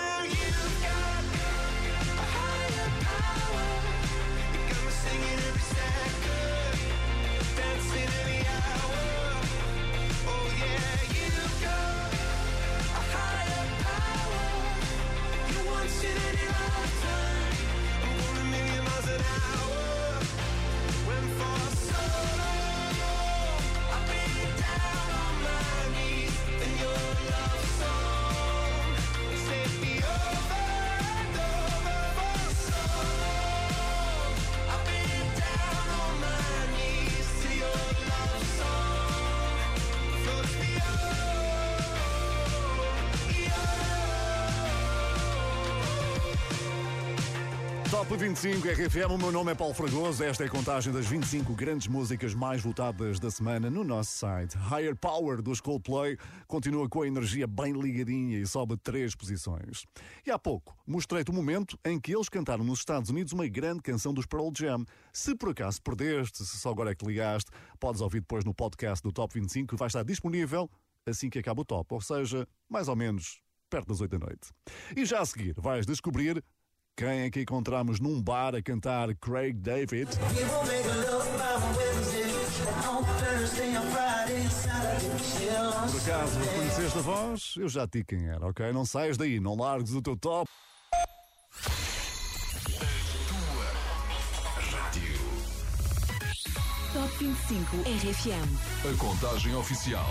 25 48.21 48.67
RFM, 48.67 49.09
o 49.09 49.17
meu 49.17 49.31
nome 49.31 49.51
é 49.51 49.55
Paulo 49.55 49.73
Fragoso. 49.73 50.23
Esta 50.23 50.43
é 50.43 50.45
a 50.45 50.49
contagem 50.49 50.93
das 50.93 51.07
25 51.07 51.55
grandes 51.55 51.87
músicas 51.87 52.35
mais 52.35 52.61
votadas 52.61 53.19
da 53.19 53.31
semana 53.31 53.67
no 53.67 53.83
nosso 53.83 54.11
site. 54.11 54.55
Higher 54.55 54.95
Power 54.95 55.41
dos 55.41 55.59
Coldplay 55.59 56.15
continua 56.47 56.87
com 56.87 57.01
a 57.01 57.07
energia 57.07 57.47
bem 57.47 57.73
ligadinha 57.73 58.37
e 58.37 58.45
sobe 58.45 58.77
três 58.77 59.15
posições. 59.15 59.87
E 60.23 60.29
há 60.29 60.37
pouco 60.37 60.77
mostrei-te 60.85 61.31
o 61.31 61.33
momento 61.33 61.79
em 61.83 61.99
que 61.99 62.13
eles 62.15 62.29
cantaram 62.29 62.63
nos 62.63 62.77
Estados 62.77 63.09
Unidos 63.09 63.33
uma 63.33 63.47
grande 63.47 63.81
canção 63.81 64.13
dos 64.13 64.27
Pearl 64.27 64.51
Jam. 64.55 64.85
Se 65.11 65.33
por 65.33 65.49
acaso 65.49 65.81
perdeste, 65.81 66.45
se 66.45 66.59
só 66.59 66.69
agora 66.69 66.91
é 66.91 66.95
que 66.95 67.03
ligaste, 67.03 67.49
podes 67.79 68.01
ouvir 68.01 68.19
depois 68.19 68.45
no 68.45 68.53
podcast 68.53 69.01
do 69.01 69.11
Top 69.11 69.33
25 69.33 69.67
que 69.69 69.79
vai 69.79 69.87
estar 69.87 70.03
disponível 70.03 70.69
assim 71.07 71.27
que 71.27 71.39
acaba 71.39 71.61
o 71.61 71.65
top, 71.65 71.95
ou 71.95 71.99
seja, 72.01 72.47
mais 72.69 72.87
ou 72.87 72.95
menos 72.95 73.41
perto 73.67 73.87
das 73.87 73.99
8 73.99 74.11
da 74.11 74.25
noite. 74.27 74.51
E 74.95 75.05
já 75.05 75.21
a 75.21 75.25
seguir 75.25 75.55
vais 75.57 75.87
descobrir 75.87 76.43
quem 77.01 77.21
é 77.21 77.31
que 77.31 77.41
encontramos 77.41 77.99
num 77.99 78.21
bar 78.21 78.53
a 78.53 78.61
cantar 78.61 79.15
Craig 79.15 79.53
David? 79.53 80.07
Por 85.89 85.99
acaso 85.99 86.39
reconheceste 86.39 86.99
a 86.99 87.01
voz? 87.01 87.55
Eu 87.57 87.67
já 87.67 87.87
te 87.87 87.93
digo 87.97 88.09
quem 88.09 88.27
era, 88.29 88.45
ok? 88.45 88.71
Não 88.71 88.85
saias 88.85 89.17
daí, 89.17 89.39
não 89.39 89.55
largues 89.55 89.93
o 89.93 90.01
teu 90.03 90.15
top. 90.15 90.47
Top 96.93 97.17
25 97.17 97.77
RFM. 97.77 98.93
A 98.93 98.97
contagem 98.99 99.55
oficial. 99.55 100.05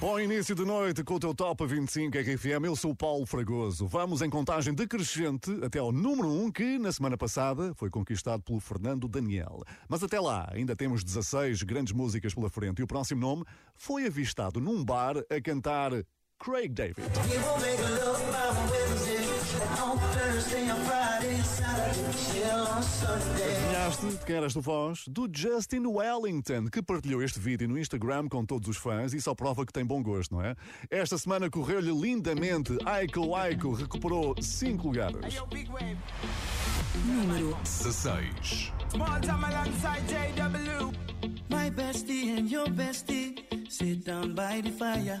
Bom 0.00 0.20
início 0.20 0.54
de 0.54 0.64
noite 0.64 1.02
com 1.02 1.14
o 1.14 1.20
teu 1.20 1.34
Top 1.34 1.66
25 1.66 2.16
RFM. 2.16 2.64
Eu 2.64 2.76
sou 2.76 2.92
o 2.92 2.96
Paulo 2.96 3.26
Fragoso. 3.26 3.86
Vamos 3.88 4.22
em 4.22 4.30
contagem 4.30 4.72
decrescente 4.72 5.50
até 5.64 5.80
ao 5.80 5.90
número 5.90 6.28
1, 6.28 6.52
que 6.52 6.78
na 6.78 6.92
semana 6.92 7.16
passada 7.16 7.72
foi 7.74 7.90
conquistado 7.90 8.42
pelo 8.42 8.60
Fernando 8.60 9.08
Daniel. 9.08 9.64
Mas 9.88 10.02
até 10.02 10.20
lá 10.20 10.48
ainda 10.52 10.76
temos 10.76 11.02
16 11.02 11.64
grandes 11.64 11.92
músicas 11.92 12.32
pela 12.32 12.48
frente 12.48 12.78
e 12.78 12.82
o 12.84 12.86
próximo 12.86 13.20
nome 13.20 13.44
foi 13.74 14.06
avistado 14.06 14.60
num 14.60 14.84
bar 14.84 15.16
a 15.28 15.40
cantar 15.40 15.90
Craig 16.38 16.68
David. 16.68 17.08
Adivinhaste 23.08 24.06
de 24.06 24.24
quem 24.24 24.36
era 24.36 24.46
esta 24.46 24.60
voz? 24.60 25.04
Do 25.08 25.28
Justin 25.32 25.86
Wellington, 25.86 26.66
que 26.66 26.82
partilhou 26.82 27.22
este 27.22 27.38
vídeo 27.38 27.68
no 27.68 27.78
Instagram 27.78 28.28
com 28.28 28.44
todos 28.44 28.68
os 28.68 28.76
fãs 28.76 29.12
e 29.14 29.20
só 29.20 29.34
prova 29.34 29.64
que 29.64 29.72
tem 29.72 29.84
bom 29.84 30.02
gosto, 30.02 30.34
não 30.34 30.42
é? 30.42 30.54
Esta 30.90 31.18
semana 31.18 31.50
correu-lhe 31.50 31.90
lindamente. 31.90 32.76
Aiko 32.84 33.34
Aiko 33.34 33.72
recuperou 33.72 34.34
5 34.40 34.86
lugares. 34.86 35.34
Número 37.04 37.56
16. 37.62 38.72
Small 38.90 39.20
time 39.20 39.44
alongside 39.44 40.02
JW. 40.08 40.92
My 41.50 41.70
bestie 41.70 42.38
and 42.38 42.50
your 42.50 42.68
bestie 42.68 43.36
sit 43.70 44.04
down 44.04 44.34
by 44.34 44.60
the 44.62 44.70
fire. 44.70 45.20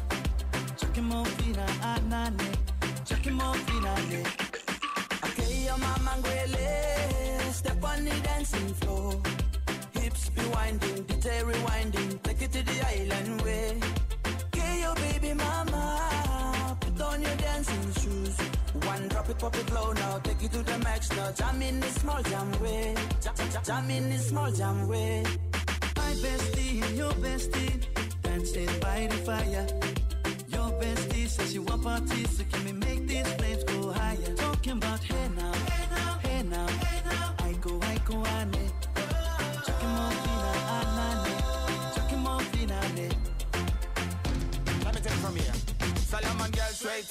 Chucking 1.01 1.17
more 1.17 1.25
fina, 1.25 1.65
anane. 1.81 3.05
Chucking 3.05 3.33
more 3.33 3.55
fina, 3.55 3.95
ne. 4.09 4.23
Okay, 5.25 5.65
your 5.65 5.77
mama 5.79 6.11
ngwele, 6.19 7.51
step 7.51 7.83
on 7.83 8.05
the 8.05 8.11
dancing 8.21 8.73
floor. 8.75 9.19
Hips 9.93 10.29
be 10.29 10.45
winding, 10.53 11.01
detail 11.05 11.45
rewinding, 11.45 12.21
take 12.21 12.43
it 12.43 12.51
to 12.51 12.63
the 12.63 12.87
island 12.87 13.41
way. 13.41 13.79
Okay, 14.45 14.81
your 14.81 14.93
baby 14.93 15.33
mama, 15.33 16.77
put 16.79 17.01
on 17.01 17.21
your 17.23 17.35
dancing 17.35 17.93
shoes. 17.99 18.37
One 18.85 19.07
drop 19.07 19.27
it, 19.27 19.39
pop 19.39 19.55
it 19.55 19.73
low 19.73 19.93
now, 19.93 20.19
take 20.19 20.43
it 20.43 20.51
to 20.51 20.61
the 20.61 20.77
max 20.79 21.09
now. 21.15 21.31
Jam 21.31 21.63
in 21.63 21.79
this 21.79 21.95
small 21.95 22.21
jam 22.21 22.51
way, 22.61 22.93
jam, 23.23 23.33
jam, 23.65 23.89
in 23.89 24.07
this 24.07 24.27
small 24.27 24.51
jam 24.51 24.87
way. 24.87 25.23
My 25.95 26.13
bestie 26.21 26.83
and 26.83 26.95
your 26.95 27.13
bestie 27.13 27.87
dancing 28.21 28.69
by 28.79 29.07
the 29.09 29.17
fire. 29.25 29.90
Says 31.31 31.53
you 31.53 31.61
want 31.61 31.81
parties, 31.81 32.29
so 32.37 32.43
can 32.51 32.65
we 32.65 32.73
make 32.73 33.07
these 33.07 33.25
flames 33.35 33.63
go 33.63 33.93
higher? 33.93 34.35
Talking 34.35 34.73
about 34.73 35.01
hey 35.01 35.29
now, 35.37 35.53
hey 35.53 35.85
now, 35.95 36.19
hey 36.23 36.43
now, 36.43 36.67
hey 36.67 37.01
now. 37.05 37.35
I 37.39 37.53
go, 37.53 37.79
I 37.81 37.97
go, 38.05 38.15
ane. 38.37 38.67
Chucking 39.65 39.93
more 39.95 40.11
fina, 40.23 40.51
anane. 40.75 41.95
Chucking 41.95 42.19
more 42.19 42.41
fina, 42.51 42.79
ne. 42.95 43.07
Let 44.83 44.93
me 44.93 45.11
from 45.23 45.35
here. 45.37 45.53
Girl 46.51 46.71
straight 46.73 47.10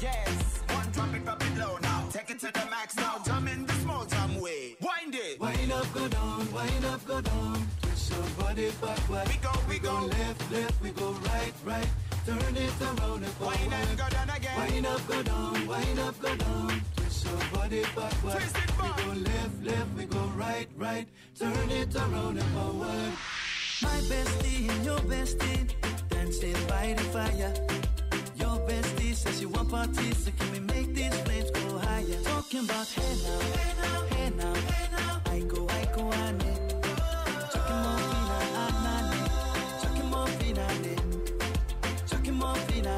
Yes, 0.00 0.62
one 0.68 0.90
drop 0.92 1.14
it, 1.14 1.24
drop 1.24 1.42
it 1.42 1.58
low 1.58 1.76
now 1.82 2.08
Take 2.12 2.30
it 2.30 2.38
to 2.38 2.52
the 2.52 2.66
max 2.70 2.96
now, 2.96 3.20
jump 3.26 3.48
in 3.48 3.66
the 3.66 3.72
small 3.74 4.04
jam 4.04 4.40
way 4.40 4.76
Wind 4.80 5.14
it 5.14 5.40
Wind 5.40 5.72
up, 5.72 5.92
go 5.92 6.06
down, 6.08 6.52
wind 6.52 6.84
up, 6.84 7.06
go 7.06 7.20
down. 7.20 7.66
Twist 7.82 8.12
your 8.12 8.22
body 8.38 8.70
backward. 8.80 9.28
We 9.28 9.34
go, 9.36 9.52
we 9.68 9.78
go. 9.78 9.94
left, 10.06 10.52
left, 10.52 10.82
we 10.82 10.90
go 10.90 11.10
right, 11.10 11.52
right. 11.64 11.88
Turn 12.26 12.56
it 12.56 12.72
around 12.80 13.24
and 13.24 13.32
forward. 13.32 13.58
Wind 13.58 13.72
and 13.74 13.98
go 13.98 14.08
down 14.08 14.30
again 14.30 14.56
Wind 14.56 14.86
up, 14.86 15.08
go 15.08 15.22
down, 15.22 15.66
wind 15.66 15.98
up, 15.98 16.20
go 16.20 16.36
down. 16.36 16.82
Twist 16.96 17.26
your 17.26 17.40
body 17.52 17.82
backward. 17.96 18.32
Twist 18.34 18.56
it 18.56 18.78
back. 18.78 18.96
We 18.96 19.04
go 19.04 19.20
left, 19.20 19.64
left, 19.64 19.96
we 19.96 20.04
go 20.04 20.20
right, 20.36 20.68
right. 20.76 21.06
Turn 21.38 21.70
it 21.70 21.96
around 21.96 22.38
and 22.38 22.50
forward. 22.54 23.12
My 23.80 24.00
bestie 24.10 24.68
and 24.68 24.84
your 24.84 24.98
bestie 25.00 25.68
dancing 26.08 26.56
by 26.66 26.94
the 26.96 27.04
fire. 27.14 27.52
Your 28.36 28.58
bestie 28.66 29.14
says 29.14 29.40
you 29.40 29.48
want 29.50 29.70
parties, 29.70 30.24
so 30.24 30.30
can 30.36 30.50
we 30.52 30.60
make 30.60 30.94
these 30.94 31.14
flames 31.22 31.50
go 31.52 31.78
higher? 31.78 32.20
Talking 32.24 32.64
about 32.64 32.88
hey 32.88 33.14
now, 33.22 33.38
hey 33.54 33.72
now, 33.80 34.04
hey 34.14 34.30
now, 34.36 34.54
hey 34.54 34.88
now. 34.96 35.20
I 35.26 35.40
go, 35.40 35.68
I 35.68 35.84
go, 35.94 36.12
ane. 36.12 36.54
Chucking 37.52 37.80
more 37.84 37.98
fina, 38.08 38.38
anane. 38.64 39.82
Chucking 39.82 40.10
more 40.10 40.26
fina, 40.38 40.66
ne. 40.82 40.94
Chucking 42.08 42.34
more 42.34 42.56
fina, 42.66 42.96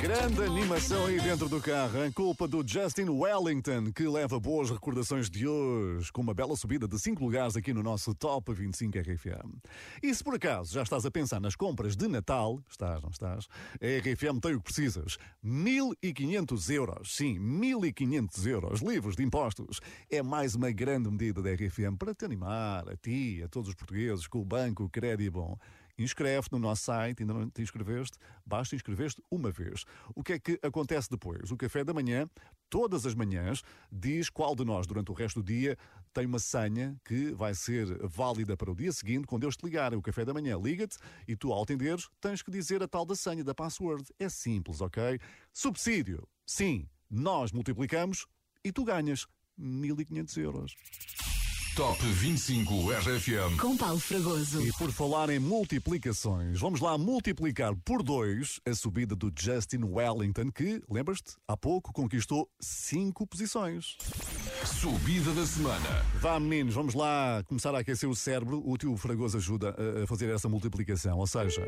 Grande 0.00 0.42
animação 0.44 1.06
aí 1.06 1.20
dentro 1.20 1.48
do 1.48 1.60
carro, 1.60 2.04
em 2.04 2.12
culpa 2.12 2.46
do 2.46 2.62
Justin 2.64 3.08
Wellington, 3.08 3.90
que 3.92 4.06
leva 4.06 4.38
boas 4.38 4.70
recordações 4.70 5.28
de 5.28 5.46
hoje, 5.46 6.12
com 6.12 6.20
uma 6.20 6.32
bela 6.32 6.54
subida 6.54 6.86
de 6.86 6.96
5 6.96 7.22
lugares 7.22 7.56
aqui 7.56 7.72
no 7.72 7.82
nosso 7.82 8.14
Top 8.14 8.52
25 8.52 8.96
RFM. 8.96 9.58
E 10.00 10.14
se 10.14 10.22
por 10.22 10.36
acaso 10.36 10.72
já 10.72 10.84
estás 10.84 11.04
a 11.04 11.10
pensar 11.10 11.40
nas 11.40 11.56
compras 11.56 11.96
de 11.96 12.06
Natal, 12.06 12.62
estás, 12.70 13.02
não 13.02 13.10
estás? 13.10 13.48
A 13.74 13.98
RFM 13.98 14.38
tem 14.40 14.54
o 14.54 14.58
que 14.58 14.72
precisas: 14.72 15.18
1500 15.42 16.70
euros. 16.70 17.16
Sim, 17.16 17.40
1500 17.40 18.46
euros, 18.46 18.80
livres 18.80 19.16
de 19.16 19.24
impostos. 19.24 19.80
É 20.08 20.22
mais 20.22 20.54
uma 20.54 20.70
grande 20.70 21.10
medida 21.10 21.42
da 21.42 21.52
RFM 21.52 21.96
para 21.98 22.14
te 22.14 22.24
animar, 22.24 22.88
a 22.88 22.96
ti, 22.96 23.42
a 23.44 23.48
todos 23.48 23.68
os 23.70 23.74
portugueses, 23.74 24.28
com 24.28 24.40
o 24.40 24.44
banco 24.44 24.88
Crédito 24.88 25.32
Bom. 25.32 25.58
Inscreve-te 25.98 26.52
no 26.52 26.58
nosso 26.58 26.84
site, 26.84 27.22
ainda 27.22 27.34
não 27.34 27.50
te 27.50 27.60
inscreveste? 27.60 28.16
Basta 28.46 28.76
inscrever-te 28.76 29.20
uma 29.30 29.50
vez. 29.50 29.84
O 30.14 30.22
que 30.22 30.34
é 30.34 30.38
que 30.38 30.58
acontece 30.62 31.10
depois? 31.10 31.50
O 31.50 31.56
café 31.56 31.82
da 31.82 31.92
manhã, 31.92 32.28
todas 32.70 33.04
as 33.04 33.14
manhãs, 33.14 33.62
diz 33.90 34.30
qual 34.30 34.54
de 34.54 34.64
nós, 34.64 34.86
durante 34.86 35.10
o 35.10 35.14
resto 35.14 35.42
do 35.42 35.46
dia, 35.46 35.76
tem 36.14 36.26
uma 36.26 36.38
senha 36.38 36.96
que 37.04 37.32
vai 37.32 37.54
ser 37.54 37.86
válida 38.06 38.56
para 38.56 38.70
o 38.70 38.76
dia 38.76 38.92
seguinte, 38.92 39.26
quando 39.26 39.44
eles 39.44 39.56
te 39.56 39.64
ligarem. 39.64 39.98
O 39.98 40.02
café 40.02 40.24
da 40.24 40.32
manhã 40.32 40.56
liga-te 40.56 40.96
e 41.26 41.34
tu, 41.34 41.52
ao 41.52 41.62
atenderes, 41.62 42.08
tens 42.20 42.42
que 42.42 42.50
dizer 42.50 42.82
a 42.82 42.88
tal 42.88 43.04
da 43.04 43.16
senha, 43.16 43.42
da 43.42 43.54
password. 43.54 44.04
É 44.18 44.28
simples, 44.28 44.80
ok? 44.80 45.18
Subsídio. 45.52 46.28
Sim, 46.46 46.88
nós 47.10 47.52
multiplicamos 47.52 48.26
e 48.64 48.70
tu 48.70 48.84
ganhas 48.84 49.26
1500 49.56 50.36
euros. 50.36 50.76
Top 51.78 51.96
25 52.04 52.90
RFM. 52.90 53.56
Com 53.60 53.76
Paulo 53.76 54.00
Fragoso. 54.00 54.60
E 54.60 54.72
por 54.72 54.90
falar 54.90 55.30
em 55.30 55.38
multiplicações, 55.38 56.58
vamos 56.58 56.80
lá 56.80 56.98
multiplicar 56.98 57.72
por 57.84 58.02
dois 58.02 58.60
a 58.68 58.74
subida 58.74 59.14
do 59.14 59.32
Justin 59.34 59.84
Wellington, 59.84 60.50
que, 60.50 60.82
lembras-te, 60.90 61.36
há 61.46 61.56
pouco 61.56 61.92
conquistou 61.92 62.50
cinco 62.58 63.24
posições. 63.24 63.96
Subida 64.64 65.32
da 65.32 65.46
semana. 65.46 66.04
Vá, 66.20 66.40
meninos, 66.40 66.74
vamos 66.74 66.94
lá 66.94 67.44
começar 67.46 67.72
a 67.72 67.78
aquecer 67.78 68.08
o 68.08 68.14
cérebro. 68.16 68.60
O 68.68 68.76
tio 68.76 68.96
Fragoso 68.96 69.36
ajuda 69.36 69.70
a- 69.78 70.02
a 70.02 70.06
fazer 70.08 70.28
essa 70.30 70.48
multiplicação. 70.48 71.16
Ou 71.16 71.26
seja, 71.28 71.64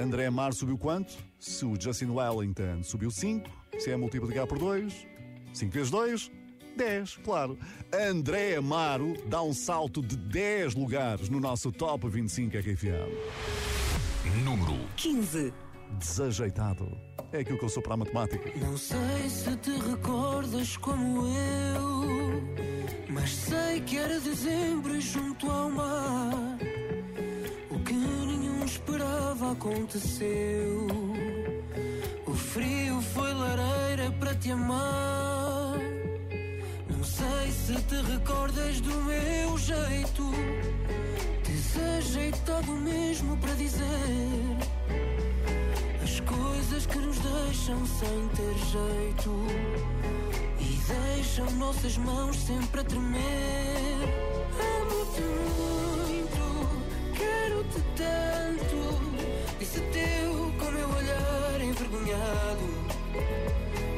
André 0.00 0.30
Mar 0.30 0.54
subiu 0.54 0.78
quanto? 0.78 1.12
Se 1.38 1.66
o 1.66 1.78
Justin 1.78 2.06
Wellington 2.06 2.82
subiu 2.82 3.10
5, 3.10 3.50
se 3.78 3.90
é 3.90 3.96
multiplicar 3.98 4.46
por 4.46 4.58
2, 4.58 5.06
5 5.52 5.70
vezes 5.74 5.90
2, 5.90 6.30
10, 6.76 7.18
claro. 7.24 7.58
André 7.92 8.56
Amaro 8.56 9.14
dá 9.26 9.42
um 9.42 9.52
salto 9.52 10.02
de 10.02 10.16
10 10.16 10.74
lugares 10.74 11.28
no 11.28 11.40
nosso 11.40 11.70
Top 11.70 12.08
25 12.08 12.56
RFM. 12.56 13.12
Número 14.44 14.78
15. 14.96 15.52
Desajeitado. 15.98 16.88
É 17.32 17.40
aquilo 17.40 17.58
que 17.58 17.64
eu 17.64 17.68
sou 17.68 17.82
para 17.82 17.94
a 17.94 17.96
matemática. 17.96 18.50
Não 18.58 18.76
sei 18.76 19.28
se 19.28 19.54
te 19.56 19.70
recordas 19.70 20.76
como 20.76 21.26
eu, 21.28 22.42
mas 23.08 23.30
sei 23.30 23.80
que 23.80 23.98
era 23.98 24.20
dezembro 24.20 24.96
e 24.96 25.00
junto 25.00 25.50
ao 25.50 25.70
mar. 25.70 26.58
O 27.70 27.78
que 27.80 27.92
nenhum 27.92 28.64
esperava 28.64 29.52
aconteceu. 29.52 30.86
O 32.26 32.34
frio 32.34 33.00
foi 33.00 33.32
lareira 33.32 34.10
para 34.18 34.34
te 34.34 34.50
amar. 34.50 35.31
Se 37.64 37.74
te 37.74 37.94
recordas 37.94 38.80
do 38.80 38.92
meu 39.02 39.56
jeito, 39.56 40.32
desajeitado 41.46 42.72
mesmo 42.72 43.36
para 43.36 43.54
dizer 43.54 44.56
as 46.02 46.18
coisas 46.18 46.86
que 46.86 46.98
nos 46.98 47.16
deixam 47.20 47.86
sem 47.86 48.28
ter 48.30 48.58
jeito 48.66 49.46
e 50.58 51.14
deixam 51.14 51.48
nossas 51.52 51.96
mãos 51.98 52.36
sempre 52.36 52.80
a 52.80 52.84
tremer. 52.84 54.08
Amo-te 54.80 55.22
muito, 55.60 56.44
quero-te 57.16 57.80
tanto. 57.96 59.00
Disse 59.60 59.80
teu 59.92 60.52
com 60.58 60.68
meu 60.72 60.88
olhar 60.88 61.60
envergonhado. 61.60 62.66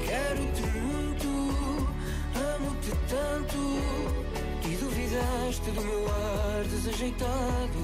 Quero-te 0.05 0.74
tanto. 3.09 3.59
E 4.67 4.77
duvidas 4.77 5.05
duvidaste 5.15 5.71
do 5.71 5.83
meu 5.83 6.09
ar 6.09 6.65
desajeitado. 6.65 7.79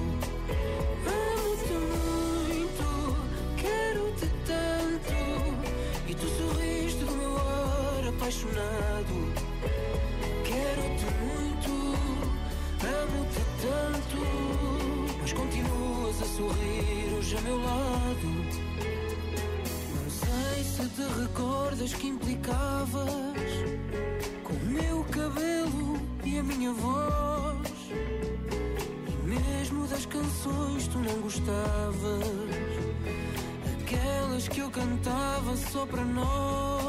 Amo-te 1.06 1.72
muito, 1.94 3.16
quero-te 3.56 4.26
tanto. 4.46 5.14
E 6.08 6.14
tu 6.14 6.26
sorriste 6.26 7.04
do 7.04 7.12
meu 7.12 7.36
ar 7.36 8.08
apaixonado. 8.08 9.32
Quero-te 10.44 11.06
muito, 11.22 11.72
amo-te 12.82 13.42
tanto. 13.62 14.20
Mas 15.20 15.32
continuas 15.32 16.22
a 16.22 16.26
sorrir 16.36 17.14
hoje 17.18 17.36
a 17.36 17.40
meu 17.42 17.58
lado. 17.62 18.28
Não 19.94 20.10
sei 20.10 20.64
se 20.64 20.88
te 20.88 21.20
recordas 21.20 21.94
que 21.94 22.08
implicavas 22.08 23.29
a 26.40 26.42
minha 26.42 26.72
voz. 26.72 27.68
E 29.22 29.28
mesmo 29.28 29.86
das 29.86 30.06
canções 30.06 30.88
tu 30.88 30.98
não 30.98 31.20
gostavas. 31.20 32.24
Aquelas 33.80 34.48
que 34.48 34.60
eu 34.60 34.70
cantava 34.70 35.56
só 35.56 35.84
para 35.86 36.04
nós. 36.04 36.79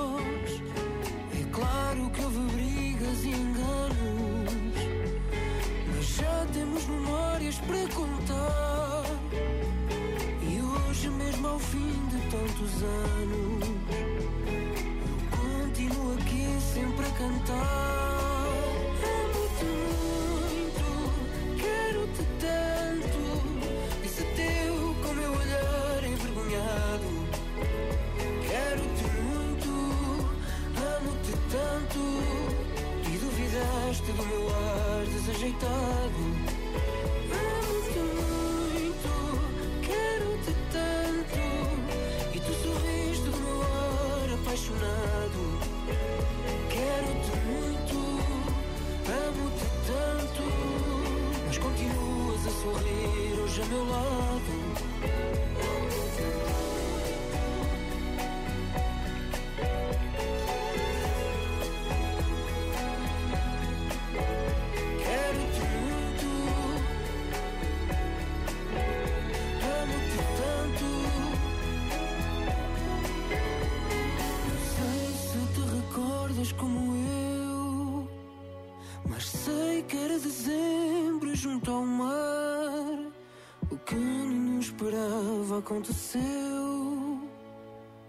Aconteceu. 85.71 86.21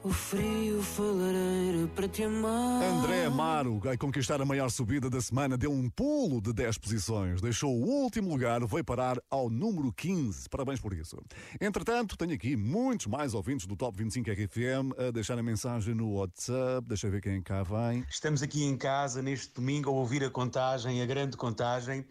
O 0.02 0.10
frio 0.10 0.82
foi 0.82 1.12
lareira 1.12 1.86
para 1.94 2.08
te 2.08 2.24
amar. 2.24 2.82
André 2.82 3.26
Amaro, 3.26 3.80
a 3.88 3.96
conquistar 3.96 4.42
a 4.42 4.44
maior 4.44 4.68
subida 4.68 5.08
da 5.08 5.20
semana, 5.20 5.56
deu 5.56 5.70
um 5.70 5.88
pulo 5.88 6.40
de 6.40 6.52
10 6.52 6.76
posições. 6.78 7.40
Deixou 7.40 7.72
o 7.72 7.84
último 7.84 8.30
lugar, 8.30 8.66
veio 8.66 8.84
parar 8.84 9.16
ao 9.30 9.48
número 9.48 9.92
15. 9.92 10.48
Parabéns 10.48 10.80
por 10.80 10.92
isso. 10.92 11.16
Entretanto, 11.60 12.16
tenho 12.16 12.34
aqui 12.34 12.56
muitos 12.56 13.06
mais 13.06 13.32
ouvintes 13.32 13.64
do 13.64 13.76
Top 13.76 13.96
25 13.96 14.28
RFM 14.28 14.98
a 14.98 15.12
deixar 15.12 15.38
a 15.38 15.42
mensagem 15.42 15.94
no 15.94 16.14
WhatsApp. 16.14 16.84
Deixa 16.88 17.06
eu 17.06 17.12
ver 17.12 17.20
quem 17.20 17.40
cá 17.40 17.62
vem. 17.62 18.04
Estamos 18.10 18.42
aqui 18.42 18.64
em 18.64 18.76
casa 18.76 19.22
neste 19.22 19.54
domingo 19.54 19.88
a 19.88 19.92
ouvir 19.92 20.24
a 20.24 20.30
contagem, 20.30 21.00
a 21.00 21.06
grande 21.06 21.36
contagem. 21.36 22.04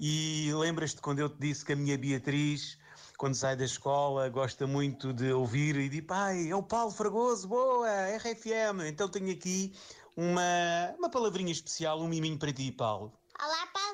E 0.00 0.52
lembras-te 0.54 1.00
quando 1.00 1.18
eu 1.18 1.28
te 1.28 1.40
disse 1.40 1.64
que 1.64 1.72
a 1.72 1.76
minha 1.76 1.98
Beatriz, 1.98 2.78
quando 3.16 3.34
sai 3.34 3.56
da 3.56 3.64
escola, 3.64 4.28
gosta 4.28 4.66
muito 4.66 5.12
de 5.12 5.32
ouvir 5.32 5.76
e 5.76 5.88
diz: 5.88 6.02
pai, 6.02 6.50
é 6.50 6.56
o 6.56 6.62
Paulo 6.62 6.90
Fragoso, 6.90 7.48
boa, 7.48 7.88
RFM. 8.16 8.86
Então 8.86 9.08
tenho 9.08 9.30
aqui 9.30 9.72
uma, 10.16 10.94
uma 10.98 11.08
palavrinha 11.08 11.52
especial, 11.52 12.00
um 12.00 12.08
miminho 12.08 12.38
para 12.38 12.52
ti, 12.52 12.70
Paulo. 12.72 13.12
Olá, 13.40 13.66
Paulo 13.72 13.93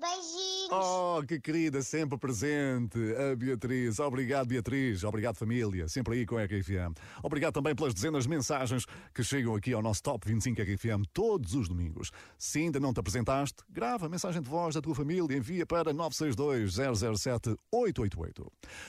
Beijinhos. 0.00 0.72
Oh, 0.72 1.22
que 1.26 1.38
querida, 1.38 1.82
sempre 1.82 2.16
presente, 2.16 2.98
a 3.16 3.36
Beatriz. 3.36 3.98
Obrigado, 3.98 4.46
Beatriz. 4.46 5.04
Obrigado, 5.04 5.36
família. 5.36 5.86
Sempre 5.88 6.16
aí 6.16 6.24
com 6.24 6.38
a 6.38 6.44
RFM. 6.44 6.94
Obrigado 7.22 7.52
também 7.52 7.74
pelas 7.74 7.92
dezenas 7.92 8.24
de 8.24 8.30
mensagens 8.30 8.86
que 9.14 9.22
chegam 9.22 9.54
aqui 9.54 9.74
ao 9.74 9.82
nosso 9.82 10.02
Top 10.02 10.26
25 10.26 10.62
RFM 10.62 11.04
todos 11.12 11.54
os 11.54 11.68
domingos. 11.68 12.10
Se 12.38 12.60
ainda 12.60 12.80
não 12.80 12.94
te 12.94 13.00
apresentaste, 13.00 13.62
grava 13.68 14.06
a 14.06 14.08
mensagem 14.08 14.40
de 14.40 14.48
voz 14.48 14.74
da 14.74 14.80
tua 14.80 14.94
família 14.94 15.34
e 15.34 15.36
envia 15.36 15.66
para 15.66 15.92
962-007-888. 15.92 18.46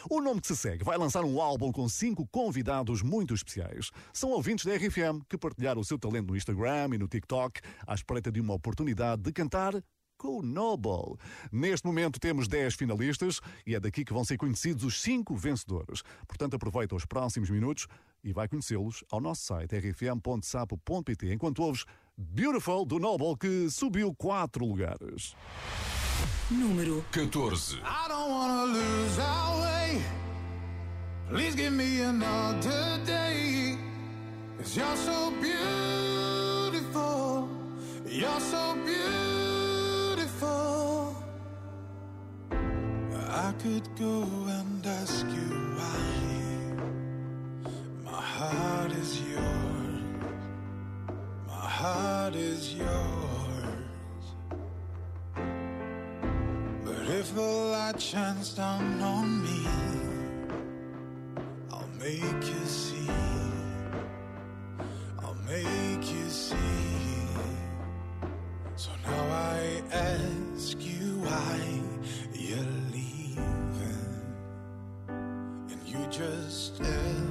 O 0.10 0.22
nome 0.22 0.40
que 0.40 0.48
se 0.48 0.56
segue 0.56 0.86
vai 0.86 0.98
lançar 0.98 1.26
um 1.26 1.42
álbum 1.42 1.74
com 1.74 1.90
cinco 1.90 2.26
convidados 2.28 3.02
muito 3.02 3.34
especiais. 3.34 3.92
São 4.14 4.30
ouvintes 4.30 4.64
da 4.66 4.74
RFM 4.76 5.26
que 5.28 5.38
partilharam 5.38 5.82
o 5.82 5.86
seu 5.86 6.00
talento 6.00 6.30
no 6.30 6.38
Instagram 6.38 6.92
e 6.94 6.98
no 6.98 7.08
TikTok 7.08 7.60
à 7.86 7.94
espreita 7.94 8.32
de 8.32 8.40
uma 8.40 8.54
oportunidade 8.54 9.24
de 9.24 9.34
cantar 9.34 9.84
com 10.22 10.38
o 10.38 10.42
Noble. 10.44 11.18
Neste 11.52 11.88
momento 11.88 12.20
temos 12.20 12.48
10 12.48 12.76
finalistas 12.76 13.42
e 13.66 13.74
é 13.74 13.80
daqui 13.80 14.06
que 14.06 14.14
vão 14.14 14.24
ser 14.24 14.38
conhecidos 14.38 14.84
os 14.84 15.02
5 15.02 15.36
vencedores. 15.36 16.04
Portanto, 16.28 16.56
aproveita 16.56 16.94
os 16.94 17.06
próximos 17.06 17.50
minutos 17.50 17.88
e 18.24 18.32
vai 18.32 18.48
conhecê-los 18.48 19.04
ao 19.12 19.20
nosso 19.20 19.42
site 19.42 19.76
rfm.sapo.pt 19.76 21.34
enquanto 21.34 21.64
ouves 21.64 21.86
Beautiful 22.16 22.86
do 22.86 23.00
Noble 23.00 23.36
que 23.36 23.68
subiu 23.72 24.14
4 24.14 24.64
lugares. 24.64 25.36
Número 26.52 27.04
14. 27.12 27.78
I 27.78 28.08
don't 28.08 28.30
wanna 28.30 28.66
lose 28.66 29.20
our 29.20 29.62
way. 29.64 30.04
Please 31.30 31.56
give 31.56 31.72
me 31.72 32.02
another 32.02 33.00
day. 33.06 33.76
Cause 34.60 34.78
you're 34.78 34.98
so 34.98 35.32
beautiful. 35.42 36.92
You're 38.06 38.40
so 38.40 38.76
beautiful. 38.86 39.21
I 40.44 41.14
could 43.60 43.88
go 43.96 44.24
and 44.48 44.86
ask 44.86 45.26
you 45.28 45.76
why. 45.78 46.02
My 48.04 48.22
heart 48.22 48.92
is 48.92 49.22
yours. 49.22 50.02
My 51.48 51.54
heart 51.54 52.36
is 52.36 52.74
yours. 52.74 52.90
But 56.86 57.08
if 57.08 57.34
the 57.36 57.42
light 57.42 58.02
shines 58.02 58.54
down 58.56 59.00
on 59.02 59.44
me, 59.44 59.68
I'll 61.72 61.88
make 62.00 62.44
you 62.44 62.66
see. 62.66 63.10
I'll 65.20 65.36
make 65.48 66.12
you 66.12 66.30
see. 66.30 66.81
Ask 69.92 70.78
you 70.80 71.18
why 71.20 71.60
you're 72.34 72.58
leaving. 72.92 73.38
And 75.08 75.82
you 75.86 76.00
just 76.10 76.78
tell 76.78 77.31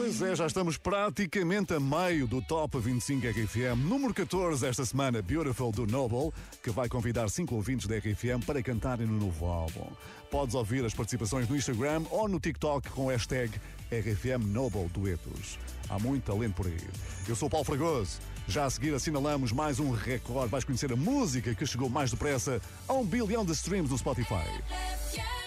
Pois 0.00 0.22
é, 0.22 0.34
já 0.34 0.46
estamos 0.46 0.78
praticamente 0.78 1.74
a 1.74 1.78
meio 1.78 2.26
do 2.26 2.40
Top 2.40 2.78
25 2.78 3.26
RFM. 3.26 3.84
Número 3.84 4.14
14 4.14 4.66
esta 4.66 4.82
semana, 4.82 5.20
Beautiful 5.20 5.70
do 5.70 5.86
Noble, 5.86 6.32
que 6.62 6.70
vai 6.70 6.88
convidar 6.88 7.28
cinco 7.28 7.54
ouvintes 7.54 7.86
da 7.86 7.98
RFM 7.98 8.42
para 8.46 8.62
cantarem 8.62 9.06
no 9.06 9.26
novo 9.26 9.44
álbum. 9.44 9.86
Podes 10.30 10.54
ouvir 10.54 10.82
as 10.86 10.94
participações 10.94 11.46
no 11.46 11.54
Instagram 11.54 12.04
ou 12.10 12.26
no 12.26 12.40
TikTok 12.40 12.88
com 12.88 13.04
o 13.04 13.08
hashtag 13.10 13.52
RFM 13.92 14.42
Noble 14.46 14.88
Duetos. 14.88 15.58
Há 15.90 15.98
muito 15.98 16.24
talento 16.24 16.54
por 16.54 16.66
aí. 16.66 16.80
Eu 17.28 17.36
sou 17.36 17.50
Paulo 17.50 17.66
Fragoso. 17.66 18.20
Já 18.48 18.64
a 18.64 18.70
seguir 18.70 18.94
assinalamos 18.94 19.52
mais 19.52 19.78
um 19.78 19.90
recorde. 19.90 20.48
Vais 20.48 20.64
conhecer 20.64 20.90
a 20.90 20.96
música 20.96 21.54
que 21.54 21.66
chegou 21.66 21.90
mais 21.90 22.10
depressa 22.10 22.58
a 22.88 22.94
um 22.94 23.04
bilhão 23.04 23.44
de 23.44 23.52
streams 23.52 23.90
no 23.90 23.98
Spotify. 23.98 24.48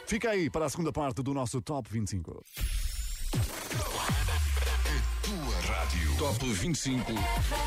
Fica 0.05 0.29
aí 0.29 0.47
para 0.47 0.67
a 0.67 0.69
segunda 0.69 0.93
parte 0.93 1.23
do 1.23 1.33
nosso 1.33 1.59
Top 1.59 1.89
25. 1.91 2.43
Top 6.17 6.37
25. 6.39 7.63